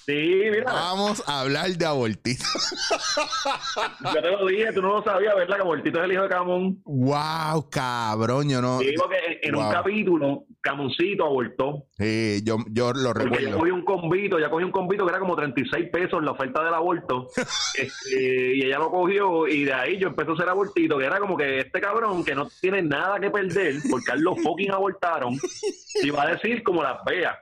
[0.07, 2.45] Sí, mira, Vamos a hablar de abortito.
[4.15, 5.57] yo te lo dije, tú no lo sabías, ¿verdad?
[5.59, 6.81] Que Mortito es el hijo de Camón.
[6.85, 8.79] Wow, cabrón, yo no.
[8.79, 9.65] Sí, porque en, Wow.
[9.67, 11.87] un capítulo, Camoncito abortó.
[11.99, 13.59] Sí, yo, yo lo Porque recuerdo.
[13.59, 16.75] cogí un convito, ya cogí un convito que era como 36 pesos la oferta del
[16.75, 17.27] aborto.
[17.77, 21.19] Este, y ella lo cogió y de ahí yo empecé a hacer abortito, que era
[21.19, 24.71] como que este cabrón que no tiene nada que perder porque a él lo fucking
[24.73, 25.37] abortaron,
[26.03, 27.39] iba a decir como las vea.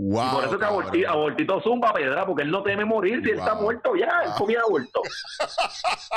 [0.00, 3.30] Wow, y por eso que aborti- abortito zumba pedra, porque él no teme morir si
[3.30, 5.02] él está muerto ya, él comía aborto.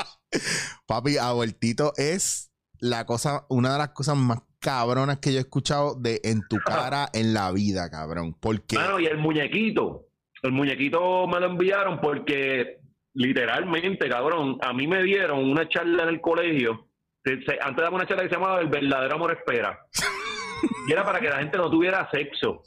[0.86, 5.96] Papi, abortito es la cosa, una de las cosas más cabronas que yo he escuchado
[5.96, 8.36] de en tu cara en la vida, cabrón.
[8.40, 10.06] Porque Mano, y el muñequito,
[10.44, 12.80] el muñequito me lo enviaron porque
[13.14, 16.88] literalmente, cabrón, a mí me dieron una charla en el colegio.
[17.26, 19.80] Antes daba una charla que se llamaba El verdadero amor espera.
[20.88, 22.62] Y era para que la gente no tuviera sexo.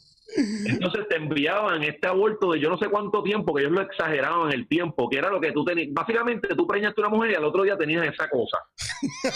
[0.67, 4.53] Entonces te enviaban este aborto de yo no sé cuánto tiempo, que ellos lo exageraban
[4.53, 5.89] el tiempo, que era lo que tú tenías.
[5.93, 8.57] Básicamente tú preñaste una mujer y al otro día tenías esa cosa.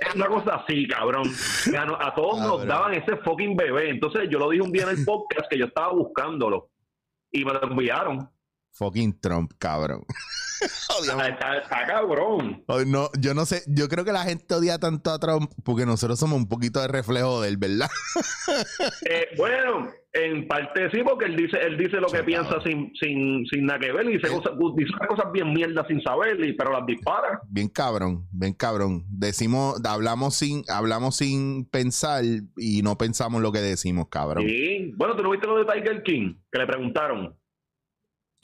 [0.00, 1.30] es una cosa así, cabrón.
[1.78, 2.68] A, no- a todos nos Cabrón.
[2.68, 3.90] daban ese fucking bebé.
[3.90, 6.70] Entonces yo lo dije un día en el podcast que yo estaba buscándolo
[7.30, 8.28] y me lo enviaron.
[8.72, 10.04] Fucking Trump, cabrón.
[11.02, 12.64] Está, está- está cabrón.
[12.86, 16.18] No, yo no sé, yo creo que la gente odia tanto a Trump porque nosotros
[16.18, 17.88] somos un poquito de reflejo de él, ¿verdad?
[19.08, 23.44] Eh, bueno, en parte sí, porque él dice, él dice lo que piensa sin, sin,
[23.46, 26.72] sin nada que ver, y dice, cosas, dice cosas bien mierdas sin saber, y, pero
[26.72, 27.40] las dispara.
[27.48, 29.04] Bien cabrón, bien cabrón.
[29.08, 32.24] Decimos, hablamos sin, hablamos sin pensar
[32.56, 34.44] y no pensamos lo que decimos, cabrón.
[34.46, 34.92] Sí.
[34.96, 37.36] Bueno, tú no viste lo de Tiger King, que le preguntaron.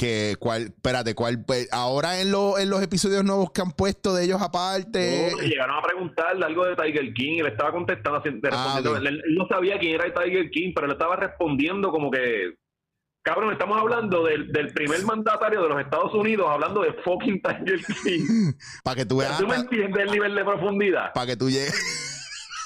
[0.03, 4.13] Que cuál, espérate, cuál, pues, ahora en, lo- en los episodios nuevos que han puesto
[4.13, 5.29] de ellos aparte.
[5.31, 9.79] No, llegaron a preguntarle algo de Tiger King, él estaba contestando, Ah, él no sabía
[9.79, 12.55] quién era Tiger King, pero él estaba respondiendo como que,
[13.23, 17.81] cabrón, estamos hablando del, del primer mandatario de los Estados Unidos, hablando de fucking Tiger
[18.03, 18.55] King.
[18.83, 21.13] Para que tú veas, ¿Tú me entiendes el nivel de profundidad?
[21.15, 21.81] para que tú llegues.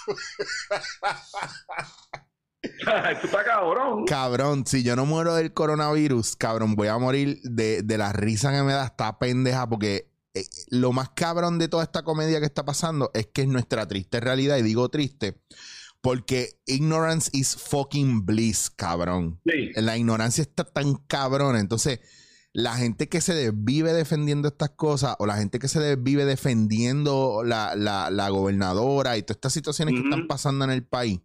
[3.23, 4.05] Está cabrón.
[4.07, 8.53] Cabrón, si yo no muero del coronavirus, cabrón, voy a morir de, de la risa
[8.53, 12.47] que me da esta pendeja porque eh, lo más cabrón de toda esta comedia que
[12.47, 15.41] está pasando es que es nuestra triste realidad y digo triste
[16.01, 19.41] porque ignorance is fucking bliss, cabrón.
[19.45, 19.71] Sí.
[19.75, 22.01] La ignorancia está tan cabrona, entonces
[22.53, 27.43] la gente que se desvive defendiendo estas cosas o la gente que se desvive defendiendo
[27.45, 31.21] la, la- la gobernadora y todas estas situaciones que están pasando en el país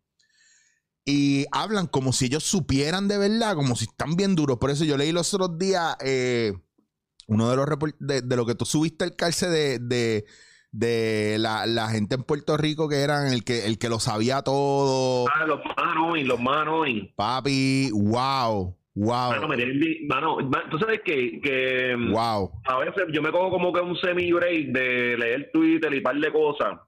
[1.05, 4.57] y hablan como si ellos supieran de verdad, como si están bien duros.
[4.59, 6.53] Por eso yo leí los otros días eh,
[7.27, 7.67] uno de los
[7.99, 10.25] de, de lo que tú subiste el calce de, de,
[10.71, 14.41] de la, la gente en Puerto Rico que eran el que, el que lo sabía
[14.41, 15.27] todo.
[15.33, 17.01] Ah, los manos y los manos y.
[17.15, 22.51] Papi, wow, wow, Mano, me tienen mano, ma- tú sabes que, que mm, wow.
[22.65, 26.31] a veces yo me cojo como que un semi-break de leer Twitter y par de
[26.31, 26.79] cosas.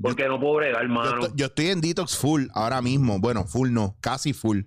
[0.00, 1.20] Porque no puedo bregar, Yo mano.
[1.22, 3.18] estoy, yo estoy en detox full ahora mismo.
[3.18, 4.62] Bueno, full no, casi full.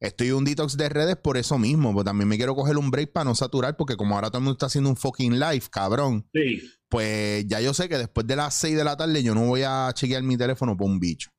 [0.00, 2.90] Estoy en un detox de redes por eso mismo, porque también me quiero coger un
[2.90, 5.62] break para no saturar, porque como ahora todo el mundo está haciendo un fucking live,
[5.70, 6.62] cabrón, Sí.
[6.90, 9.62] pues ya yo sé que después de las 6 de la tarde yo no voy
[9.64, 11.30] a chequear mi teléfono por un bicho.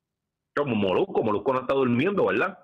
[0.64, 2.58] Como Molusco, Molusco no está durmiendo, ¿verdad?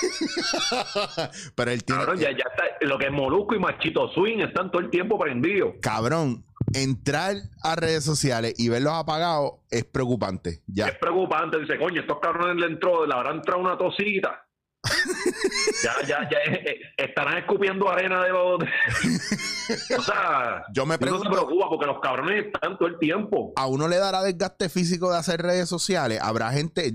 [1.54, 2.00] Pero él tiene...
[2.04, 2.64] Cabrón, ya, ya está.
[2.82, 5.74] Lo que es Molusco y Machito Swing están todo el tiempo prendidos.
[5.82, 10.50] Cabrón, entrar a redes sociales y verlos apagados es preocupante.
[10.50, 10.98] Es Ya.
[10.98, 11.58] preocupante.
[11.60, 14.46] Dice, coño, estos cabrones le entró, le habrá entrado una tosita.
[15.84, 18.60] ya, ya, ya eh, eh, estarán escupiendo arena de los.
[19.98, 23.52] o sea, Yo me uno se pregunto, preocupa porque los cabrones están todo el tiempo.
[23.56, 26.18] ¿a uno le dará desgaste físico de hacer redes sociales?
[26.22, 26.94] ¿Habrá gente,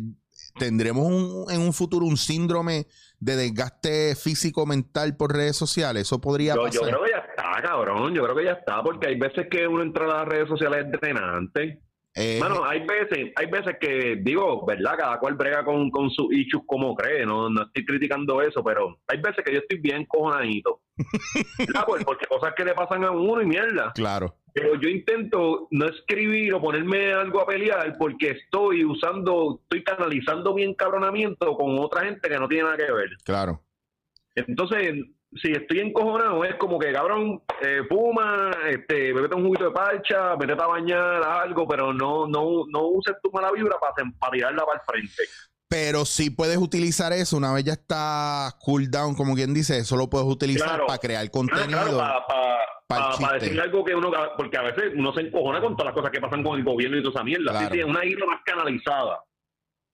[0.58, 2.88] tendremos un- en un futuro un síndrome
[3.20, 6.04] de desgaste físico mental por redes sociales?
[6.04, 6.89] Eso podría Yo, yo pasar.
[6.89, 8.13] creo que ya está, cabrón.
[8.13, 10.86] Yo creo que ya está, porque hay veces que uno entra a las redes sociales
[10.86, 11.82] es drenante.
[12.18, 14.94] Eh, Bueno, hay veces, hay veces que digo, ¿verdad?
[14.98, 19.02] Cada cual brega con, con sus issues como cree, no, no estoy criticando eso, pero
[19.08, 20.80] hay veces que yo estoy bien cojonadito.
[22.06, 23.91] Porque cosas que le pasan a uno y mierda.
[23.94, 24.36] claro.
[24.56, 30.54] Pero yo intento no escribir o ponerme algo a pelear porque estoy usando, estoy canalizando
[30.54, 33.10] mi encabronamiento con otra gente que no tiene nada que ver.
[33.26, 33.62] Claro.
[34.34, 34.94] Entonces,
[35.41, 40.36] si estoy encojonado, es como que, cabrón, eh, fuma, este, bebete un juguito de parcha,
[40.38, 44.65] vete a bañar, algo, pero no, no, no uses tu mala vibra para, para tirarla
[44.65, 45.24] para el frente.
[45.68, 49.98] Pero sí puedes utilizar eso una vez ya está cool down, como quien dice, eso
[49.98, 50.86] lo puedes utilizar Claro.
[50.86, 51.68] para crear Ah, contenido.
[51.68, 53.34] claro, para pa'l chiste.
[53.34, 56.21] decir algo que uno, porque a veces uno se encojona con todas las cosas que
[56.21, 57.52] pasan con el gobierno y toda esa mierda.
[57.52, 57.67] Claro.
[57.67, 59.19] Sí, sí, es una ira más canalizada.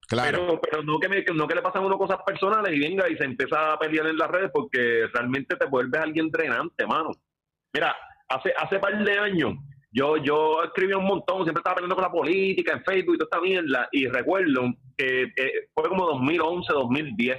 [0.07, 0.45] claro.
[0.45, 3.09] Pero, pero no, que me, no que le pasan a uno cosas personales y venga
[3.09, 7.11] y se empieza a pelear en las redes porque realmente te vuelves alguien drenante, mano.
[7.73, 7.95] Mira,
[8.27, 9.53] hace hace par de años
[9.91, 13.29] yo yo escribí un montón, siempre estaba peleando con la política en Facebook y toda
[13.31, 17.37] esta mierda y recuerdo que eh, fue como 2011, 2010.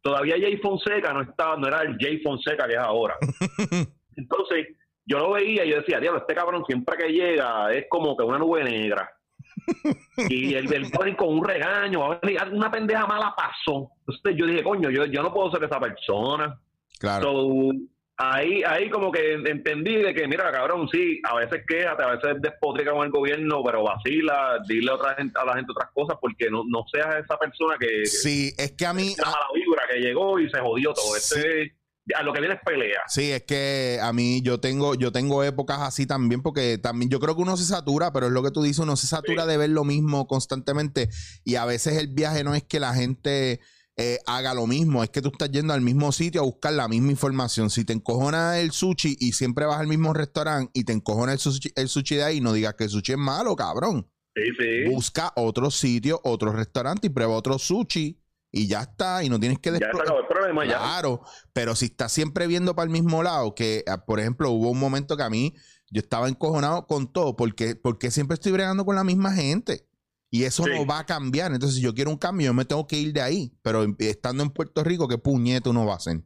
[0.00, 3.16] Todavía Jay Fonseca no estaba, no era el Jay Fonseca que es ahora.
[4.16, 4.68] Entonces,
[5.08, 8.24] yo lo veía y yo decía, diablo, este cabrón siempre que llega es como que
[8.24, 9.10] una nube negra.
[10.28, 12.20] y el del con un regaño,
[12.52, 13.90] una pendeja mala pasó.
[14.00, 16.60] Entonces yo dije, coño, yo, yo no puedo ser esa persona.
[16.98, 17.32] claro.
[17.32, 17.72] So,
[18.18, 22.42] ahí, ahí como que entendí de que, mira, cabrón, sí, a veces quéjate, a veces
[22.42, 26.18] despotrica con el gobierno, pero vacila, dile a, otra gente, a la gente otras cosas,
[26.20, 29.82] porque no, no seas esa persona que, Sí, es que a mí, la mala vibra
[29.90, 31.14] que llegó y se jodió todo.
[31.14, 31.38] Sí.
[31.38, 31.77] Este,
[32.14, 33.00] a lo que viene es pelea.
[33.08, 37.20] Sí, es que a mí yo tengo, yo tengo épocas así también, porque también yo
[37.20, 39.56] creo que uno se satura, pero es lo que tú dices, uno se satura de
[39.56, 41.08] ver lo mismo constantemente.
[41.44, 43.60] Y a veces el viaje no es que la gente
[43.96, 46.88] eh, haga lo mismo, es que tú estás yendo al mismo sitio a buscar la
[46.88, 47.68] misma información.
[47.70, 51.38] Si te encojona el sushi y siempre vas al mismo restaurante y te encojona el
[51.38, 54.08] sushi, el sushi de ahí, no digas que el sushi es malo, cabrón.
[54.34, 54.90] Sí, sí.
[54.90, 59.58] Busca otro sitio, otro restaurante y prueba otro sushi y ya está, y no tienes
[59.58, 59.96] que Ya después.
[59.96, 60.78] se acabó el problema, ya.
[60.78, 64.70] Claro, pero si estás siempre viendo para el mismo lado, que ah, por ejemplo hubo
[64.70, 65.54] un momento que a mí
[65.90, 69.86] yo estaba encojonado con todo, porque, porque siempre estoy bregando con la misma gente.
[70.30, 70.70] Y eso Sí.
[70.74, 71.52] no va a cambiar.
[71.54, 73.54] Entonces, si yo quiero un cambio, yo me tengo que ir de ahí.
[73.62, 76.20] Pero en- estando en Puerto Rico, ¿qué puñeto uno va a hacer?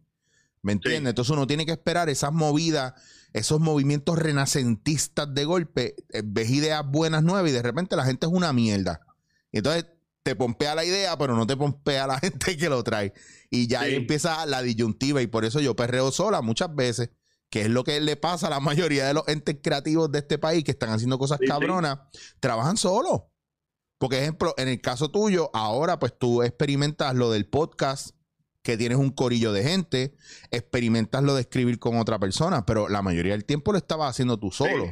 [0.60, 1.02] ¿Me entiendes?
[1.02, 1.08] Sí.
[1.10, 2.94] Entonces uno tiene que esperar esas movidas,
[3.32, 5.94] esos movimientos renacentistas de golpe.
[6.12, 9.00] eh, ves ideas buenas nuevas y de repente la gente es una mierda.
[9.52, 9.86] Entonces
[10.22, 13.12] te pompea la idea, pero no te pompea la gente que lo trae.
[13.50, 17.10] Y ya ahí empieza la disyuntiva y por eso yo perreo sola muchas veces,
[17.50, 20.38] que es lo que le pasa a la mayoría de los entes creativos de este
[20.38, 21.50] país que están haciendo cosas Sí, sí.
[21.52, 21.98] cabronas,
[22.40, 23.22] trabajan solos.
[23.98, 28.16] Porque, ejemplo, en el caso tuyo, ahora pues tú experimentas lo del podcast,
[28.62, 30.14] que tienes un corillo de gente,
[30.50, 34.38] experimentas lo de escribir con otra persona, pero la mayoría del tiempo lo estabas haciendo
[34.38, 34.86] tú solo.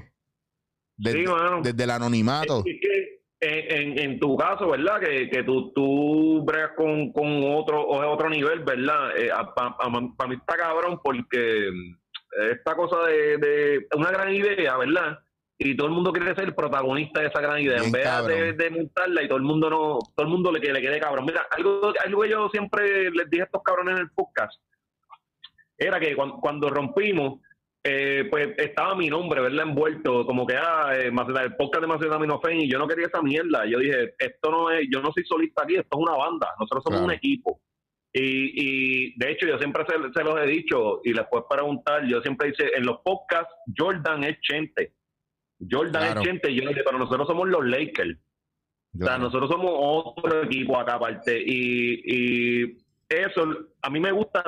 [0.96, 1.24] Desde,
[1.62, 2.58] desde el anonimato.
[2.58, 3.09] Es que
[3.40, 5.00] en, en, en tu caso, ¿verdad?
[5.00, 9.16] Que, que tú, tú bregas con, con otro, o otro nivel, ¿verdad?
[9.16, 15.18] Eh, Para mí está cabrón porque eh, esta cosa de, de una gran idea, ¿verdad?
[15.62, 17.83] Y todo el mundo quiere ser el protagonista de esa gran idea.
[17.83, 20.59] Bien en vez de, de montarla y todo el mundo no, todo el mundo le,
[20.59, 21.26] le quede cabrón.
[21.26, 24.59] Mira, algo, algo que yo siempre les dije a estos cabrones en el podcast
[25.76, 27.40] era que cuando, cuando rompimos,
[27.84, 29.66] eh, pues estaba mi nombre, ¿verdad?
[29.68, 33.22] Envuelto, como que ah, eh, Maceta- el podcast de Macetaminofen y yo no quería esa
[33.22, 33.64] mierda.
[33.66, 36.84] Yo dije, esto no es, yo no soy solista aquí, esto es una banda, nosotros
[36.84, 37.06] somos Claro.
[37.06, 37.60] un equipo.
[38.12, 42.04] Y, y de hecho yo siempre se, se los he dicho y les puedes preguntar,
[42.06, 44.92] yo siempre dice, en los podcasts Jordan es Chente.
[45.70, 46.20] Jordan Claro.
[46.20, 48.18] es Chente, y yo dije, pero nosotros somos los Lakers.
[49.00, 51.40] O sea, nosotros somos otro equipo acá aparte.
[51.46, 52.02] Y,
[52.64, 52.76] y
[53.08, 53.46] eso,
[53.82, 54.42] a mí me gusta.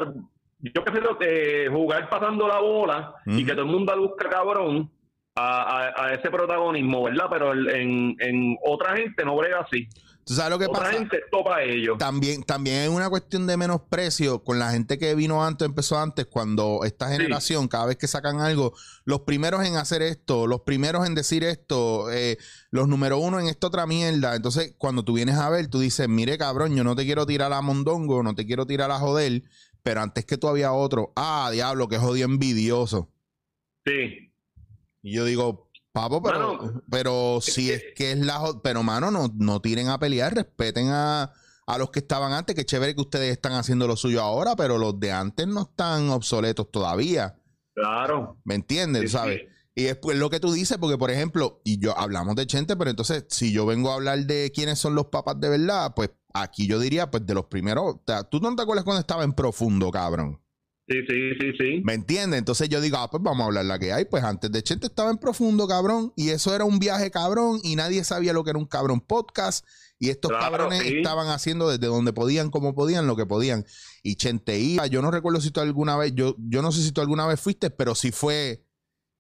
[0.63, 4.91] Yo prefiero eh, jugar pasando la bola y que todo el mundo busque cabrón
[5.35, 5.63] a,
[5.97, 7.27] a- a ese protagonismo, ¿verdad?
[7.31, 9.89] Pero el- en, en otra gente no brega así.
[10.25, 10.93] ¿Tú sabes lo que Otra pasa?
[10.93, 11.99] gente topa a ellos.
[11.99, 16.27] También, también es una cuestión de menosprecio con la gente que vino antes, empezó antes,
[16.27, 18.73] cuando esta generación, cada vez que sacan algo,
[19.05, 22.37] los primeros en hacer esto, los primeros en decir esto, eh,
[22.71, 24.37] los número uno en esta otra mierda.
[24.37, 27.53] Entonces, cuando tú vienes a ver, tú dices, mire cabrón, yo no te quiero tirar
[27.53, 29.43] a mondongo, no te quiero tirar a joder,
[29.83, 33.11] pero antes que tú había otro, ah, diablo, que jodido envidioso.
[33.85, 34.33] Sí.
[35.03, 38.35] Y yo digo, papo, pero, Mano, pero si es que es la...
[38.39, 41.33] jo- Pero, mano, no, no tiren a pelear, respeten a,
[41.67, 44.79] a los que estaban antes, que chévere que ustedes están haciendo lo suyo ahora, pero
[44.79, 47.37] los de antes no están obsoletos todavía.
[47.75, 48.39] Claro.
[48.45, 49.03] ¿Me entiendes?
[49.03, 49.41] Sí, ¿Sabes?
[49.41, 49.47] sí.
[49.75, 52.91] Y después lo que tú dices, porque por ejemplo, y yo hablamos de Chente, pero
[52.91, 56.67] entonces si yo vengo a hablar de quiénes son los papás de verdad, pues aquí
[56.67, 59.33] yo diría, pues de los primeros, o sea, tú no te acuerdas cuando estaba en
[59.33, 60.39] profundo, cabrón.
[60.89, 61.81] Sí, sí, sí, sí.
[61.85, 62.39] ¿Me entiendes?
[62.39, 64.05] Entonces yo digo, ah, pues vamos a hablar la que hay.
[64.05, 66.13] Pues antes de Chente estaba en profundo, cabrón.
[66.17, 67.61] Y eso era un viaje cabrón.
[67.63, 69.65] Y nadie sabía lo que era un cabrón podcast.
[70.01, 70.97] Y estos Claro, cabrones sí.
[70.97, 73.65] estaban haciendo desde donde podían, como podían, lo que podían.
[74.03, 74.87] Y Chente iba.
[74.89, 77.41] Yo no recuerdo si tú alguna vez, yo, yo no sé si tú alguna vez
[77.41, 78.67] fuiste, pero sí fue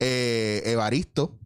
[0.05, 1.39] eh, Evaristo.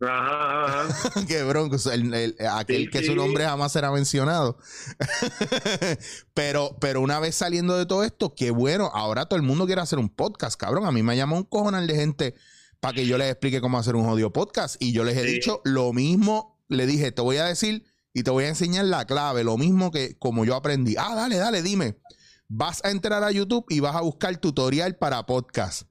[0.00, 1.24] Ajá, ajá.
[1.26, 3.06] que bronco, el- el- aquel Sí, que sí.
[3.06, 4.58] su nombre jamás será mencionado.
[6.34, 9.80] pero, pero una vez saliendo de todo esto, qué bueno, ahora todo el mundo quiere
[9.80, 10.86] hacer un podcast, cabrón.
[10.86, 12.34] A mí me llamó un cojonal de gente
[12.80, 14.76] para que yo les explique cómo hacer un jodido podcast.
[14.80, 15.32] Y yo les he Sí.
[15.34, 19.06] dicho lo mismo, le dije, te voy a decir y te voy a enseñar la
[19.06, 20.96] clave, lo mismo que como yo aprendí.
[20.98, 21.98] Ah, dale, dale, dime.
[22.48, 25.82] Vas a entrar a YouTube y vas a buscar tutorial para podcast.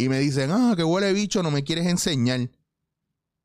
[0.00, 2.40] Y me dicen, ah, que huele bicho, no me quieres enseñar.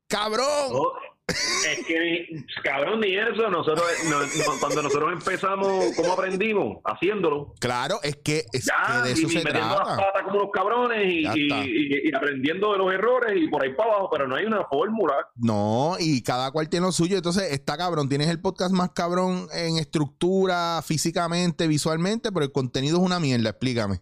[0.08, 0.46] ¡Cabrón!
[0.70, 0.92] Oh,
[1.26, 3.48] es que, cabrón, ni eso.
[3.50, 6.78] Nosotros, no- no- cuando nosotros empezamos, ¿cómo aprendimos?
[6.84, 7.54] Haciéndolo.
[7.58, 10.40] Claro, es que, es Ya, que de y, eso y se metiendo las patas como
[10.42, 14.44] los cabrones y, aprendiendo de los errores y por ahí para abajo, pero no hay
[14.44, 15.14] una fórmula.
[15.34, 17.16] No, y cada cual tiene lo suyo.
[17.16, 18.08] Entonces, está cabrón.
[18.08, 23.50] Tienes el podcast más cabrón en estructura, físicamente, visualmente, pero el contenido es una mierda.
[23.50, 23.96] Explícame.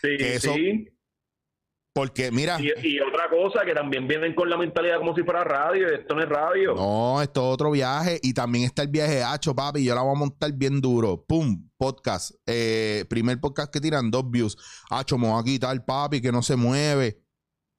[0.00, 0.88] Sí, Que eso- sí.
[1.94, 5.44] Porque, mira, Y, y otra cosa que también vienen con la mentalidad como si fuera
[5.44, 6.74] radio, esto no es radio.
[6.74, 8.18] no, esto es otro viaje.
[8.22, 9.84] Y también está el viaje Hacho, papi.
[9.84, 11.22] Yo la voy a montar bien duro.
[11.26, 12.30] Pum, podcast.
[12.46, 14.56] Eh, primer podcast que tiran dos views.
[14.90, 17.18] Hacho, me voy a quitar, papi, que no se mueve.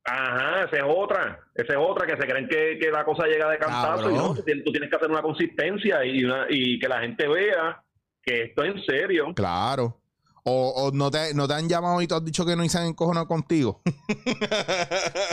[0.06, 1.40] Ajá, esa es otra.
[1.56, 4.36] Esa es otra que se creen que, que la cosa llega de cantazo y no,
[4.36, 7.82] tú tienes, tú tienes que hacer una consistencia y, una, y que la gente vea
[8.22, 9.34] que esto es en serio.
[9.34, 10.03] Claro.
[10.46, 12.78] O, o no, te, no te han llamado y te has dicho que no se
[12.78, 13.82] han encojonado contigo.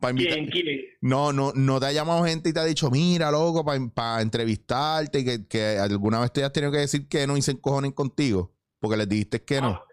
[0.00, 0.66] Pa' invitar- ¿Quién, quién?
[1.00, 3.64] No, no, no te ha llamado gente y te ha dicho, mira, loco,
[3.94, 7.42] para entrevistarte y que, que alguna vez te has tenido que decir que no y
[7.42, 8.52] se encojonen contigo.
[8.80, 9.68] Porque les dijiste que no.
[9.70, 9.84] Ah,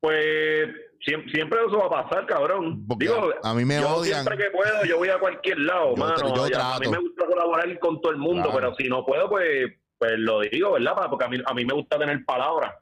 [0.00, 0.66] Pues
[1.04, 2.86] siempre, siempre eso va a pasar, cabrón.
[2.86, 4.24] Porque Digo, a, mí me yo odian.
[4.24, 6.48] siempre que puedo, yo voy a cualquier lado, Yo mano.
[6.48, 8.56] yo a mí me gusta colaborar con todo el mundo, Claro.
[8.58, 10.94] pero si no puedo, pues, pues lo digo, ¿verdad?
[11.10, 12.74] Porque a mí, a mí me gusta tener palabras.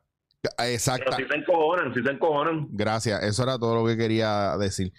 [0.56, 1.12] Pero Exacto.
[1.12, 2.66] si se encojonan, si se encojonan.
[2.70, 3.22] Gracias.
[3.22, 4.92] Eso era todo lo que quería decir.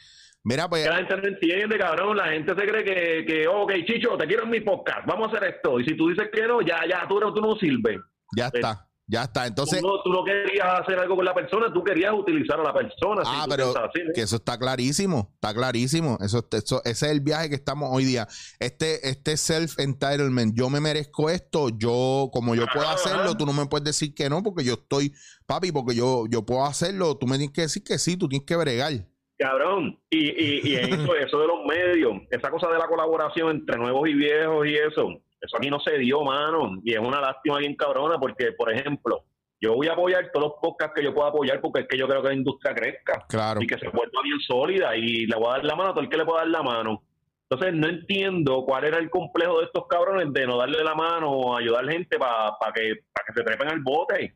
[0.43, 2.18] Mira, pues, la gente no entiende, cabrón.
[2.18, 5.38] La gente se cree que, que ok, Chicho, te quiero en mi podcast, vamos a
[5.38, 5.80] hacer esto.
[5.80, 8.00] Y si tú dices que no, ya, ya, tú, tú no sirves.
[8.36, 8.88] ya está.
[9.08, 9.45] Ya está.
[9.45, 12.64] Entonces, tú, no, tú no querías hacer algo con la persona, tú querías utilizar a
[12.64, 13.22] la persona.
[13.24, 13.72] Ah, pero
[14.16, 16.18] que eso está clarísimo, está clarísimo.
[16.22, 18.28] Eso, eso- ese es el viaje que estamos hoy día.
[18.60, 23.38] Este, este self-entitlement, yo me merezco esto, yo, como yo puedo Ajá, hacerlo, ajá.
[23.38, 25.14] tú no me puedes decir que no, porque yo estoy,
[25.45, 28.45] papi, porque yo, yo puedo hacerlo, tú me tienes que decir que sí, tú tienes
[28.47, 28.91] que bregar.
[29.38, 33.78] Cabrón, y, y, y eso, eso de los medios, esa cosa de la colaboración entre
[33.78, 37.58] nuevos y viejos y eso, eso aquí no se dio, mano, y es una lástima
[37.60, 39.24] bien cabrona porque, por ejemplo,
[39.62, 42.08] yo voy a apoyar todos los podcasts que yo pueda apoyar porque es que yo
[42.08, 43.62] creo que la industria crezca Claro.
[43.62, 46.04] y que se vuelva bien sólida y le voy a dar la mano a todo
[46.04, 47.04] el que le pueda dar la mano.
[47.50, 51.32] Entonces no entiendo cuál era el complejo de estos cabrones de no darle la mano
[51.32, 54.34] o ayudar gente para que, pa que se trepen al bote.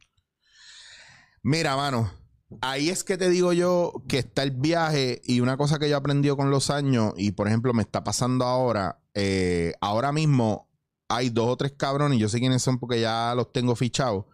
[1.43, 2.11] Mira, mano,
[2.61, 5.95] ahí es que te digo yo que está el viaje y una cosa que yo
[5.95, 10.68] he aprendido con los años y por ejemplo me está pasando ahora, eh, ahora mismo
[11.09, 14.25] hay dos o tres cabrones, yo sé quiénes son porque ya los tengo fichados,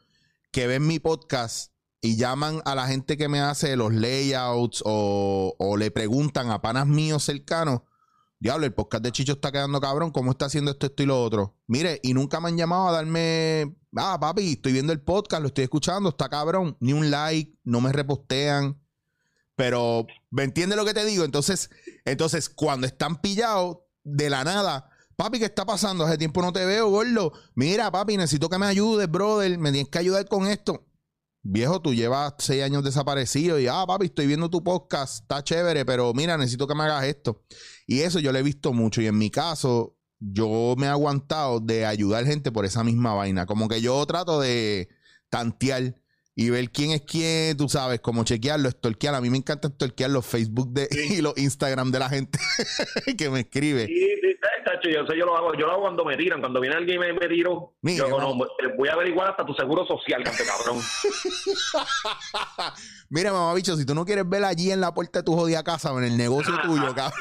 [0.52, 1.72] que ven mi podcast
[2.02, 6.62] y llaman a la gente que me hace los layouts o, o le preguntan a
[6.62, 7.82] panas míos cercanos.
[8.40, 10.12] Diablo, el podcast de Chicho está quedando cabrón.
[10.12, 11.56] ¿Cómo está haciendo esto, esto y lo otro?
[11.66, 13.76] Mire, y nunca me han llamado a darme.
[13.96, 16.78] Ah, papi, estoy viendo el podcast, lo estoy escuchando, está cabrón.
[16.80, 18.80] Ni un like, no me repostean.
[19.56, 21.24] Pero, ¿me entiendes lo que te digo?
[21.24, 21.70] Entonces,
[22.04, 26.04] entonces, cuando están pillados de la nada, papi, ¿qué está pasando?
[26.04, 27.34] Hace tiempo no te veo, gordo.
[27.56, 29.58] Mira, papi, necesito que me ayudes, brother.
[29.58, 30.86] Me tienes que ayudar con esto.
[31.48, 35.86] Viejo, tú llevas seis años desaparecido y, ah, papi, estoy viendo tu podcast, está chévere,
[35.86, 37.44] pero mira, necesito que me hagas esto.
[37.86, 39.00] Y eso yo lo he visto mucho.
[39.02, 43.46] Y en mi caso, yo me he aguantado de ayudar gente por esa misma vaina.
[43.46, 44.90] Como que yo trato de
[45.30, 45.96] tantear
[46.38, 49.16] y ver quién es quién, tú sabes, como chequearlo, stalkear.
[49.16, 52.38] A mí me encanta stalkear los Facebook de, y los Instagram de la gente
[53.18, 53.86] que me escribe.
[53.88, 56.60] Sí, sí, tacho, yo, sé, yo lo hago, yo lo hago cuando me tiran, cuando
[56.60, 58.44] viene alguien y me, me tiro, Mira, yo no.
[58.44, 60.82] eh, voy a averiguar hasta tu seguro social, cabrón.
[63.10, 65.64] Mira, mamá bicho, si tú no quieres ver allí en la puerta de tu jodida
[65.64, 67.20] casa en el negocio tuyo, cabrón.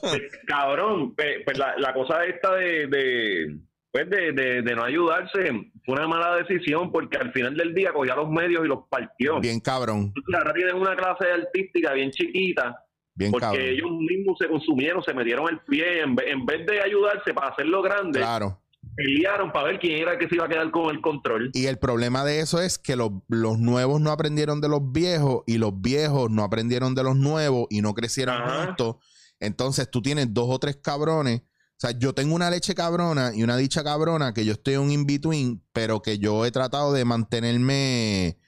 [0.00, 3.56] Pues, cabrón, pues, pues la, la cosa esta de, de,
[3.90, 5.50] pues de, de, de no ayudarse
[5.84, 9.40] fue una mala decisión porque al final del día cogía los medios y los partió.
[9.40, 12.84] Bien cabrón, Entonces, ahora tienen una clase artística bien chiquita
[13.14, 13.64] bien porque cabrón.
[13.64, 17.82] ellos mismos se consumieron, se metieron el pie, en, en vez de ayudarse para hacerlo
[17.82, 18.62] grande, Claro.
[18.94, 21.50] pelearon para ver quién era el que se iba a quedar con el control.
[21.54, 25.42] Y el problema de eso es que los, los nuevos no aprendieron de los viejos
[25.46, 28.96] y los viejos no aprendieron de los nuevos y no crecieron juntos.
[29.40, 31.42] Entonces tú tienes dos o tres cabrones.
[31.78, 34.90] O sea, yo tengo una leche cabrona y una dicha cabrona que yo estoy un
[34.90, 38.38] in-between, pero que yo he tratado de mantenerme,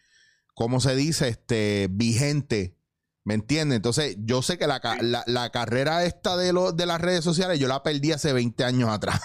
[0.54, 1.28] ¿cómo se dice?
[1.28, 2.76] Este, vigente.
[3.22, 3.76] ¿Me entiendes?
[3.76, 7.60] Entonces, yo sé que la, la- la carrera esta de, los de las redes sociales
[7.60, 9.20] yo la perdí hace 20 años atrás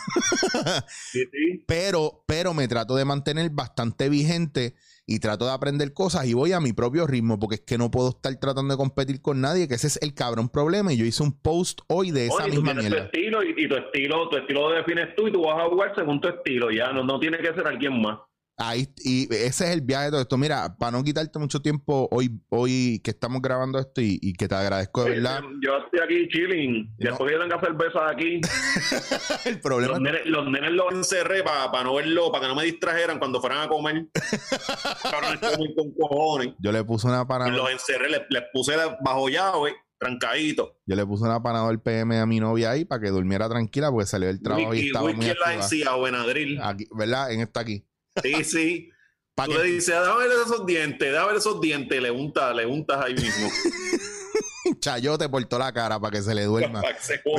[1.11, 1.63] Sí, sí.
[1.67, 4.75] pero, pero me trato de mantener bastante vigente
[5.07, 7.91] y trato de aprender cosas y voy a mi propio ritmo porque es que no
[7.91, 10.93] puedo estar tratando de competir con nadie, que ese es el cabrón problema.
[10.93, 13.05] Y yo hice un post hoy de esa Oye, tú misma tu mierda.
[13.05, 15.93] estilo y, y tu estilo, tu estilo lo defines tú y tú vas a jugar
[15.95, 18.19] según tu estilo, ya no, no tiene que ser alguien más.
[18.57, 20.37] Ahí, y ese es el viaje de todo esto.
[20.37, 24.47] Mira, para no quitarte mucho tiempo hoy, hoy que estamos grabando esto y, y que
[24.47, 25.41] te agradezco de verdad.
[25.61, 26.95] Yo estoy aquí chilling, No.
[26.97, 28.39] después que venga cerveza aquí,
[29.45, 32.63] el problema los nenes, los nenes los encerré para no verlo, para que no me
[32.63, 34.07] distrajeran cuando fueran a comer.
[35.75, 36.53] Con cojones.
[36.59, 40.77] yo le puse una panador, Los encerré, les, les puse bajo llave, trancadito.
[40.85, 44.05] yo le puse una panador PM a mi novia ahí para que durmiera tranquila porque
[44.07, 45.63] salió del trabajo y Whisky, estaba muy whisky en la activa.
[45.63, 46.61] encía o Benadryl.
[46.61, 47.31] Aquí, ¿Verdad?
[47.31, 47.85] En esta aquí.
[48.22, 48.89] Sí, sí.
[49.36, 52.66] Tú que- le dices, déjame ver esos dientes, déjame ver esos dientes, le untas, le
[52.66, 53.49] untas ahí mismo.
[54.80, 56.82] chayote por toda la cara para que se le duerma.
[56.82, 57.22] para que se.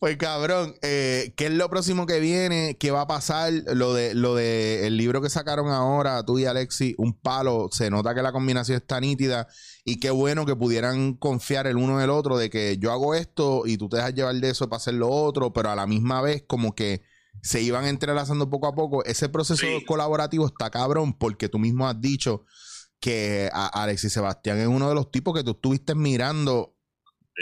[0.00, 2.76] Pues cabrón, eh, ¿qué es lo próximo que viene?
[2.76, 3.52] ¿Qué va a pasar?
[3.72, 7.68] Lo de lo de el libro que sacaron ahora, tú y Alexi, un palo.
[7.70, 9.46] Se nota que la combinación está nítida
[9.84, 13.14] y qué bueno que pudieran confiar el uno en el otro de que yo hago
[13.14, 15.86] esto y tú te dejas llevar de eso para hacer lo otro, pero a la
[15.86, 17.02] misma vez como que
[17.42, 19.04] se iban entrelazando poco a poco.
[19.04, 19.84] Ese proceso Sí.
[19.86, 22.44] colaborativo está cabrón porque tú mismo has dicho
[23.00, 26.74] que a Alexis Sebastián es uno de los tipos que tú estuviste mirando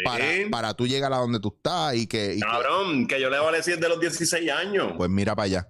[0.05, 0.45] para, Sí.
[0.51, 3.63] para tú llegar a donde tú estás y que, y Cabrón, que yo le vale
[3.63, 4.93] de los 16 años.
[4.97, 5.69] pues mira para allá.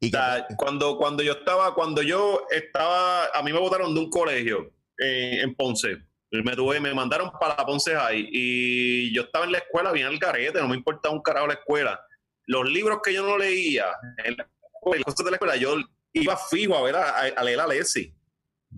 [0.00, 3.94] Y O que- sea, cuando, cuando yo estaba, cuando yo estaba, a mí me botaron
[3.94, 5.96] de un colegio eh, en Ponce.
[6.34, 10.06] Y Me, tuve, me mandaron para Ponce High y yo estaba en la escuela bien
[10.06, 12.00] al garete, no me importaba un carajo la escuela.
[12.52, 13.86] Los libros que yo no leía,
[14.24, 14.44] en la
[14.74, 15.74] escuela, las cosas de la escuela, yo
[16.12, 18.14] iba fijo a ver a, leer a Alessi.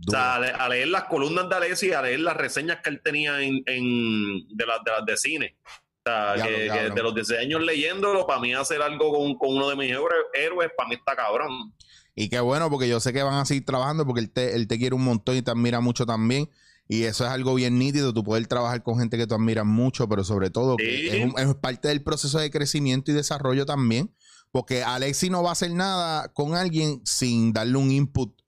[0.06, 2.90] O sea, a, le- a leer las columnas de Alessi, a leer las reseñas que
[2.90, 5.56] él tenía en, en- de, las de las de cine.
[5.64, 9.68] O sea, que, de los 16 años leyéndolo, para mí hacer algo con, con uno
[9.70, 11.72] de mis héroes, héroes, para mí está cabrón.
[12.14, 14.68] Y qué bueno, porque yo sé que van a seguir trabajando porque él te, él
[14.68, 16.48] te quiere un montón y te admira mucho también.
[16.88, 20.06] Y eso es algo bien nítido, tú poder trabajar con gente que tú admiras mucho,
[20.08, 21.08] pero sobre todo que Sí.
[21.08, 24.14] es, un- es parte del proceso de crecimiento y desarrollo también.
[24.52, 28.38] Porque Alexi no va a hacer nada con alguien sin darle un input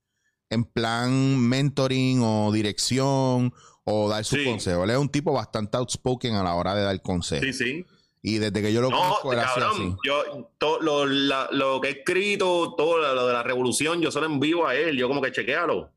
[0.51, 3.53] en plan mentoring o dirección
[3.85, 4.45] o dar sus Sí.
[4.45, 4.85] consejos.
[4.85, 7.45] Él es un tipo bastante outspoken a la hora de dar consejos.
[7.47, 7.87] Sí, sí.
[8.23, 9.79] Y desde que yo lo No, conozco, ha sido así.
[9.81, 14.01] cabrón, yo to- lo, la- lo que he escrito, todo lo, lo de la revolución,
[14.01, 15.91] yo solo envío a él, yo como que chequealo.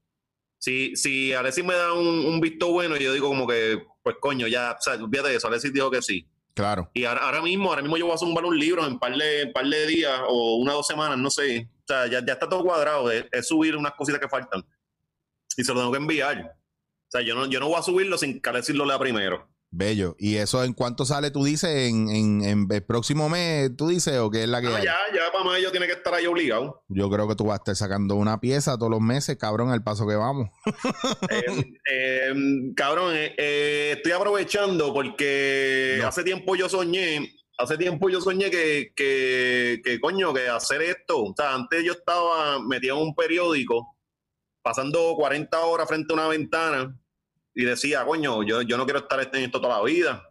[0.60, 4.46] Si, si Alexis me da un, un visto bueno, yo digo como que, pues coño,
[4.48, 6.28] ya, o sea, olvídate de eso, Alexis dijo que sí.
[6.54, 6.92] Claro.
[6.94, 9.16] Y ahora, ahora mismo, ahora mismo yo voy a zumbar un libro en un par
[9.16, 11.70] de, en par de días o una o dos semanas, no sé.
[11.84, 14.66] O sea, ya, ya está todo cuadrado, es, es subir unas cositas que faltan.
[15.56, 16.58] Y se lo tengo que enviar.
[17.08, 19.50] O sea, yo no, yo no voy a subirlo sin que Alexis lo lea primero.
[19.72, 20.16] Bello.
[20.18, 24.18] ¿Y eso en cuánto sale, tú dices, en, en, en el próximo mes, tú dices,
[24.18, 24.84] o qué es la que No, hay?
[24.86, 26.84] ya, ya para mayo tiene que estar ahí obligado.
[26.88, 29.84] Yo creo que tú vas a estar sacando una pieza todos los meses, cabrón, al
[29.84, 30.50] paso que vamos.
[31.30, 32.34] Eh, eh,
[32.76, 36.08] cabrón, eh, eh, estoy aprovechando porque No.
[36.08, 41.24] hace tiempo yo soñé, hace tiempo yo soñé que, que, que, coño, que hacer esto.
[41.24, 43.96] O sea, antes yo estaba metido en un periódico,
[44.64, 47.00] pasando 40 horas frente a una ventana
[47.60, 50.24] y decía, coño, yo, yo no quiero estar en esto toda la vida.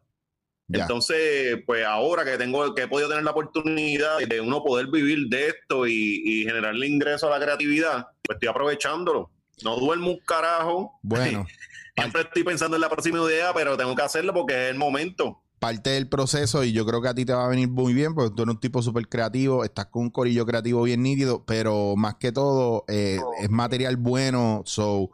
[0.67, 0.83] Ya.
[0.83, 5.29] Entonces, pues ahora que tengo, que he podido tener la oportunidad de uno poder vivir
[5.29, 9.31] de esto y, y generarle ingreso a la creatividad, pues estoy aprovechándolo.
[9.63, 10.99] No duermo un carajo.
[11.03, 11.47] Bueno,
[11.97, 15.43] Siempre estoy pensando en la próxima idea, pero tengo que hacerlo porque es el momento.
[15.59, 18.15] parte del proceso y yo creo que a ti te va a venir muy bien
[18.15, 21.97] porque tú eres un tipo súper creativo, estás con un corillo creativo bien nítido, pero
[21.97, 24.63] más que todo eh, es material bueno.
[24.65, 25.11] So,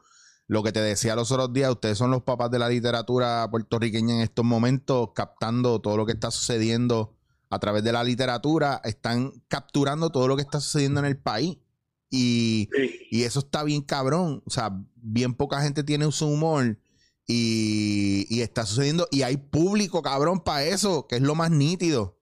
[0.46, 4.16] lo que te decía los otros días, ustedes son los papás de la literatura puertorriqueña
[4.16, 7.14] en estos momentos, captando todo lo que está sucediendo
[7.50, 11.56] a través de la literatura, están capturando todo lo que está sucediendo en el país.
[12.10, 12.68] Y,
[13.10, 14.42] y eso está bien cabrón.
[14.46, 16.78] O sea, bien poca gente tiene su humor.
[17.26, 19.08] Y, y está sucediendo.
[19.10, 22.18] Y hay público, cabrón, para eso, que es lo más nítido.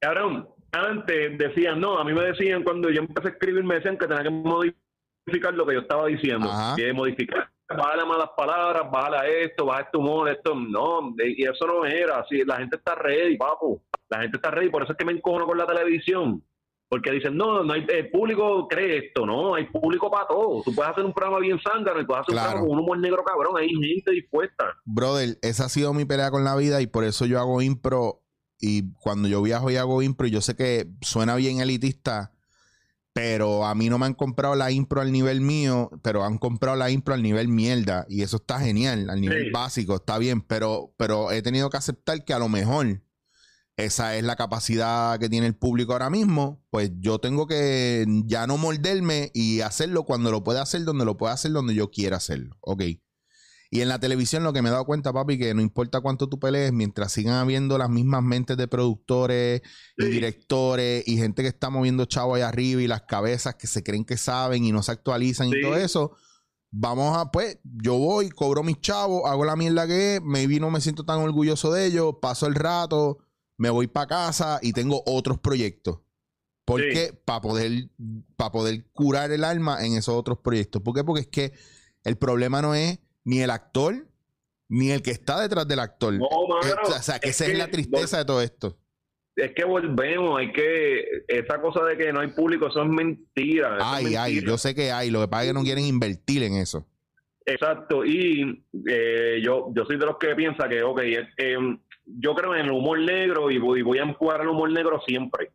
[0.00, 3.96] Cabrón, antes decían, no, a mí me decían cuando yo empecé a escribir, me decían
[3.98, 6.50] que tenía que modificar lo que yo estaba diciendo.
[6.50, 6.76] Ajá.
[6.76, 7.50] Que modificar.
[7.76, 10.54] Bájale malas palabras, bájale a esto, baja este humor, esto.
[10.54, 12.44] No, y eso no era así.
[12.44, 13.82] La gente está ready, papo.
[14.08, 14.70] La gente está ready.
[14.70, 16.44] Por eso es que me encojono con la televisión.
[16.88, 20.60] Porque dicen, no, no hay, el público cree esto, no, hay público para todo.
[20.62, 22.48] Tú puedes hacer un programa bien zángano y puedes hacer Claro.
[22.48, 24.74] un programa con un humor negro cabrón, hay gente dispuesta.
[24.84, 28.18] Brother, esa ha sido mi pelea con la vida y por eso yo hago impro.
[28.60, 32.32] Y cuando yo viajo y hago impro, yo sé que suena bien elitista,
[33.14, 36.76] pero a mí no me han comprado la impro al nivel mío, pero han comprado
[36.76, 38.06] la impro al nivel mierda.
[38.08, 39.50] Y eso está genial, al nivel Sí.
[39.52, 43.02] básico, está bien, pero, pero he tenido que aceptar que a lo mejor
[43.76, 46.62] esa es la capacidad que tiene el público ahora mismo.
[46.70, 51.16] Pues yo tengo que ya no morderme y hacerlo cuando lo pueda hacer, donde lo
[51.16, 52.56] pueda hacer, donde yo quiera hacerlo.
[52.60, 52.82] Ok.
[53.74, 56.28] Y en la televisión lo que me he dado cuenta, papi, que no importa cuánto
[56.28, 59.62] tú pelees, mientras sigan habiendo las mismas mentes de productores
[59.96, 63.82] y directores y gente que está moviendo chavo ahí arriba y las cabezas que se
[63.82, 66.12] creen que saben y no se actualizan y todo eso,
[66.70, 70.70] vamos a, pues, yo voy, cobro mis chavos, hago la mierda que es, maybe no
[70.70, 73.20] me siento tan orgulloso de ellos, paso el rato,
[73.56, 76.00] me voy para casa y tengo otros proyectos.
[76.66, 76.88] ¿Por Sí.
[76.92, 77.22] qué?
[77.24, 77.88] Para poder,
[78.36, 80.82] para poder curar el alma en esos otros proyectos.
[80.82, 81.04] ¿Por qué?
[81.04, 81.52] Porque es que
[82.04, 83.94] el problema no es ni el actor,
[84.68, 86.14] ni el que está detrás del actor.
[86.14, 88.78] No, mano, Eh, o sea, que es esa es la tristeza de todo esto.
[89.34, 93.76] Es que volvemos, hay que, esa cosa de que no hay público, eso es mentira.
[93.76, 95.84] eso es Ay, ay, yo sé que hay, lo que pasa es que no quieren
[95.84, 96.86] invertir en eso.
[97.46, 102.34] Exacto, y eh, yo, yo soy de los que piensa que, ok, es- em, yo
[102.34, 105.50] creo en el humor negro y voy, voy a empujar el humor negro siempre.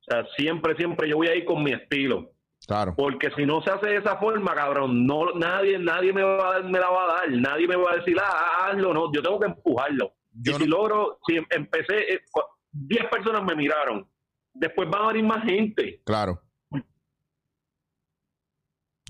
[0.00, 2.32] O sea, siempre, siempre yo voy a ir con mi estilo.
[2.66, 2.94] Claro.
[2.96, 6.52] Porque si no se hace de esa forma, cabrón, no, nadie, nadie me, va a
[6.52, 7.30] dar- me la va a dar.
[7.32, 9.12] Nadie me va a decir, ah, hazlo, no.
[9.12, 10.12] Yo tengo que empujarlo.
[10.32, 12.40] Yo y si no- logro, si em- empecé, eh, cu-
[12.70, 14.08] 10 personas me miraron
[14.54, 16.02] después va a venir más gente.
[16.04, 16.42] Claro.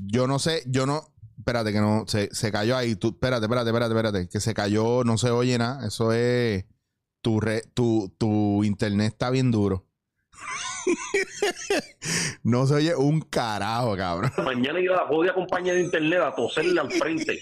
[0.01, 1.03] Yo no sé, yo no.
[1.39, 2.05] Espérate, que no.
[2.07, 2.95] Se, se cayó ahí.
[2.97, 4.29] Tú, espérate, espérate, espérate, espérate.
[4.29, 5.87] Que se cayó, no se oye nada.
[5.87, 6.65] Eso es.
[7.21, 9.87] Tu, re- tu, tu internet está bien duro.
[12.43, 14.33] no se oye un carajo, cabrón.
[14.45, 17.41] Mañana a la podia compañía de internet a toserle al frente.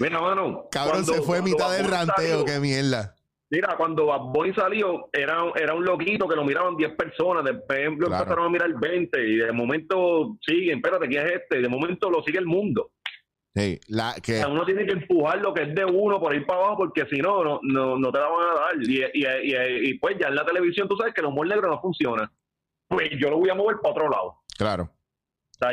[0.00, 0.68] Mira, mano.
[0.70, 3.14] Cabrón, cuando- se fue mitad del ranteo, salió- qué mierda.
[3.50, 7.44] Mira, cuando Bad Bunny salió, era, era un loquito que lo miraban 10 personas.
[7.44, 8.14] Después Claro.
[8.16, 11.58] empezaron a mirar 20 y de momento siguen, espérate, ¿quién es este?
[11.58, 12.90] Y de momento lo sigue el mundo.
[13.54, 16.34] Sí, la, O que, sea, uno tiene que empujar lo que es de uno por
[16.34, 18.82] ir para abajo porque si no, no, no, no te la van a dar.
[18.82, 21.68] Y, y, y, y, pues ya en la televisión tú sabes que el humor negro
[21.68, 22.32] no funciona.
[22.88, 24.42] Pues yo lo voy a mover para otro lado.
[24.58, 24.84] claro.
[24.84, 25.70] O sea,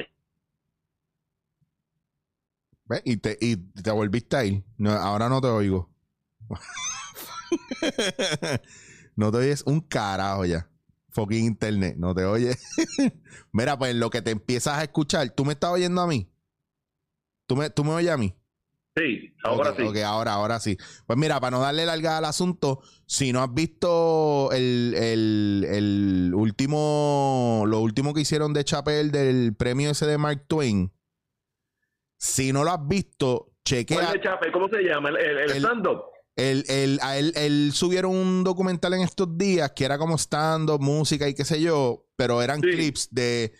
[2.86, 3.02] ¿Ves?
[3.04, 4.64] Y te, y te volviste a ir.
[4.78, 5.90] No, ahora no te oigo.
[9.16, 10.70] no te oyes un carajo ya.
[11.10, 11.96] Fucking internet.
[11.98, 12.62] No te oyes.
[13.52, 16.31] Mira, pues lo que te empiezas a escuchar, ¿tú me estás oyendo a mí?
[17.52, 18.34] ¿Tú me, tú me oyes a mí?
[18.96, 19.82] sí, ahora sí.
[19.84, 20.78] ok, ahora, ahora sí.
[21.06, 26.32] Pues mira, para no darle larga al asunto, si no has visto el, el, el
[26.34, 30.94] último, lo último que hicieron de Chapel del premio ese de Mark Twain,
[32.18, 33.98] si no lo has visto, chequea.
[34.00, 34.50] ¿Cuál de Chape?
[34.54, 35.10] ¿Cómo se llama?
[35.10, 36.04] ¿El, el, el stand-up?
[36.38, 41.28] El- a él, él subieron un documental en estos días que era como stand-up, música
[41.28, 42.70] y qué sé yo, pero eran Sí.
[42.72, 43.52] clips de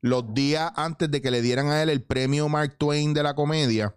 [0.00, 3.34] los días antes de que le dieran a él el premio Mark Twain de la
[3.34, 3.94] comedia.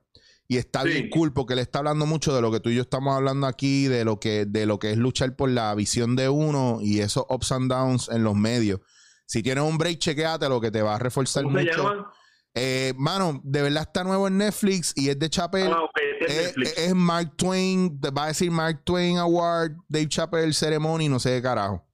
[0.48, 0.90] Y está Sí.
[0.90, 3.48] bien cool porque él está hablando mucho de lo que tú y yo estamos hablando
[3.48, 7.00] aquí, de lo que, de lo que es luchar por la visión de uno y
[7.00, 8.82] esos ups and downs en los medios.
[9.26, 11.78] Si tienes un break, chequéate lo que te va a reforzar ¿Cómo se mucho.
[11.78, 12.12] llama?
[12.54, 15.72] Eh, mano, de verdad está nuevo en Netflix y es de Chapel.
[15.72, 16.78] Ah, es Es, Netflix.
[16.78, 21.30] es Mark Twain, te va a decir Mark Twain Award, Dave Chappelle Ceremony, no sé
[21.30, 21.88] de carajo.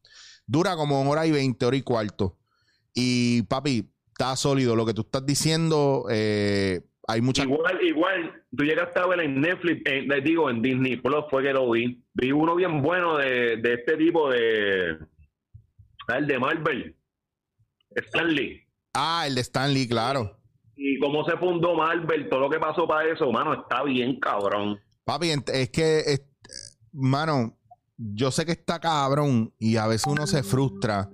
[0.48, 2.40] Dura como una hora y veinte, hora y cuarto.
[2.96, 3.88] Y papi,
[4.18, 4.76] está sólido.
[4.76, 9.40] Lo que tú estás diciendo, eh, hay muchas Igual, igual, tú llegaste a ver en
[9.40, 12.04] Netflix, en- les digo, en Disney Plus fue que lo vi.
[12.16, 14.98] Vi uno bien bueno de, de este tipo de...
[16.08, 16.96] ah, El de Marvel.
[17.96, 18.62] Stanley.
[18.94, 20.40] Ah, el de Stanley, claro.
[20.76, 24.80] Y cómo se fundó Marvel, todo lo que pasó para eso, mano, está bien cabrón.
[25.06, 26.26] Papi, es que, es-
[26.92, 27.56] mano,
[27.98, 31.10] yo sé que está cabrón y a veces uno se frustra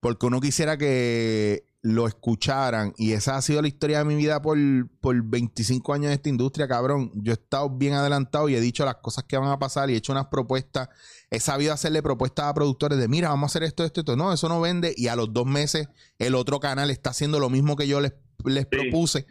[0.00, 4.40] porque uno quisiera que lo escucharan y esa ha sido la historia de mi vida
[4.40, 4.56] por,
[5.00, 7.10] por 25 años en esta industria, cabrón.
[7.16, 9.94] Yo he estado bien adelantado y he dicho las cosas que van a pasar y
[9.94, 10.88] he hecho unas propuestas.
[11.28, 14.16] He sabido hacerle propuestas a productores de, mira, vamos a hacer esto, esto, esto.
[14.16, 17.50] No, eso no vende y a los dos meses el otro canal está haciendo lo
[17.50, 18.12] mismo que yo les,
[18.44, 19.26] les propuse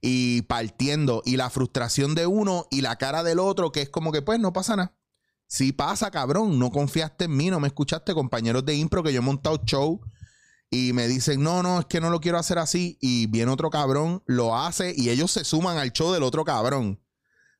[0.00, 4.12] y partiendo y la frustración de uno y la cara del otro que es como
[4.12, 4.96] que pues no pasa nada.
[5.48, 9.18] Si pasa, cabrón, no confiaste en mí, no me escuchaste, compañeros de impro que yo
[9.18, 10.00] he montado show
[10.70, 13.70] y me dicen, no, no, es que no lo quiero hacer así y viene otro
[13.70, 17.00] cabrón, lo hace y ellos se suman al show del otro cabrón.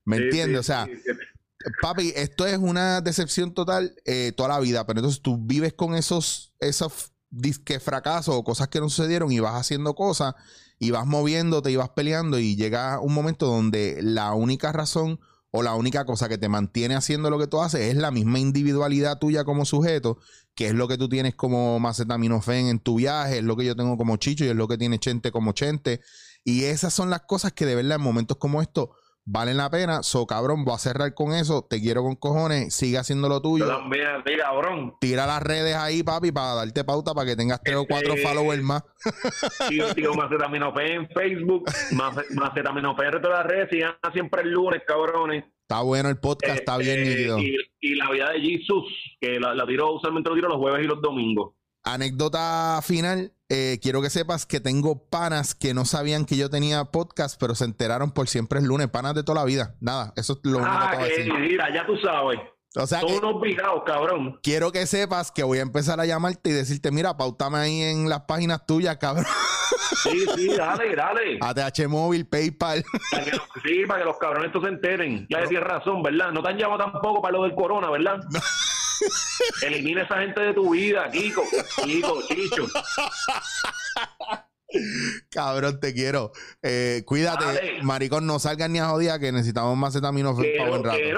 [0.04, 0.54] ¿Me Sí, entiendes?
[0.54, 1.02] sí, o sea, sí,
[1.80, 5.94] papi, esto es una decepción total eh, toda la vida, pero entonces tú vives con
[5.94, 10.34] esos, esos disque fracasos o cosas que no sucedieron y vas haciendo cosas
[10.78, 15.62] y vas moviéndote y vas peleando y llega un momento donde la única razón o
[15.62, 19.18] la única cosa que te mantiene haciendo lo que tú haces es la misma individualidad
[19.18, 20.18] tuya como sujeto,
[20.56, 23.76] que es lo que tú tienes como macetaminofen en tu viaje, es lo que yo
[23.76, 26.00] tengo como Chicho y es lo que tiene Chente como Chente.
[26.44, 28.88] Y esas son las cosas que de verdad en momentos como estos
[29.26, 30.02] valen la pena.
[30.04, 31.66] So, cabrón, voy a cerrar con eso.
[31.68, 32.72] Te quiero con cojones.
[32.72, 33.66] Sigue haciendo lo Yo tuyo.
[33.66, 34.94] también, sí, cabrón.
[35.00, 38.22] Tira las redes ahí, papi, para darte pauta para que tengas tres o cuatro Este-
[38.26, 38.82] followers más.
[39.68, 44.80] Tío, tío Macetaminofe en Facebook, Mace- Macetaminofe en todas las redes, sigan siempre el lunes,
[44.86, 45.44] cabrones.
[45.68, 47.40] Está bueno el podcast, está bien nítido.
[47.40, 48.84] Y, y la vida de Jesus,
[49.20, 51.54] que la, la tiro, usualmente lo tiro los jueves y los domingos.
[51.82, 53.32] Anécdota final.
[53.48, 57.56] eh, quiero que sepas que tengo panas que no sabían que yo tenía podcast, pero
[57.56, 58.88] se enteraron por siempre el lunes.
[58.90, 59.74] Panas de toda la vida.
[59.80, 61.32] Nada, eso es lo único Ah, que decir.
[61.34, 62.38] mira, ya tú sabes.
[62.78, 64.38] O sea Son que unos virados, cabrón.
[64.42, 68.08] quiero que sepas que voy a empezar a llamarte y decirte, mira, pautame ahí en
[68.08, 69.24] las páginas tuyas, cabrón.
[70.02, 71.38] Sí, sí, dale, dale.
[71.40, 72.84] ATH Móvil, PayPal.
[73.10, 73.30] Para que,
[73.64, 75.26] sí, para que los cabrones estos se enteren.
[75.30, 76.30] Ya tienes razón, ¿verdad?
[76.32, 78.20] No te han llamado tampoco para lo del corona, ¿verdad?
[79.62, 81.42] Elimina esa gente de tu vida, Kiko.
[81.84, 82.66] Kiko, Chicho.
[85.30, 86.32] Cabrón, te quiero.
[86.62, 87.82] Eh, cuídate, Dale.
[87.82, 90.98] maricón, no salgas ni a jodida que necesitamos más cetaminofen para Que buen no, rato.
[90.98, 91.12] que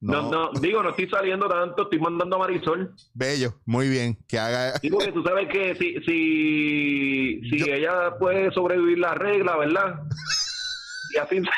[0.00, 0.30] no.
[0.30, 2.94] No, digo, no estoy saliendo tanto, estoy mandando a Marisol.
[3.14, 4.18] Bello, muy bien.
[4.28, 4.74] Que haga.
[4.82, 10.00] Digo que tú sabes que si, si, si Yo- ella puede sobrevivir la regla, ¿verdad?
[11.14, 11.42] Y así.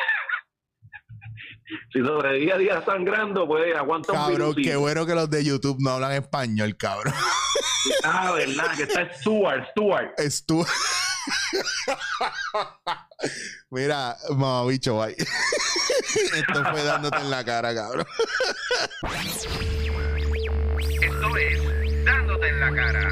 [1.93, 5.77] Si sobrevive a días sangrando, pues aguanta un Cabrón, qué bueno que los de YouTube
[5.81, 7.13] no hablan español, cabrón.
[8.05, 10.13] Ah, verdad, que está Stuart, Stuart.
[10.19, 10.65] Estu
[13.71, 15.15] Mira, mamabicho, bye.
[15.15, 18.07] Esto fue dándote en la cara, cabrón.
[21.03, 23.11] Esto es Dándote en la cara.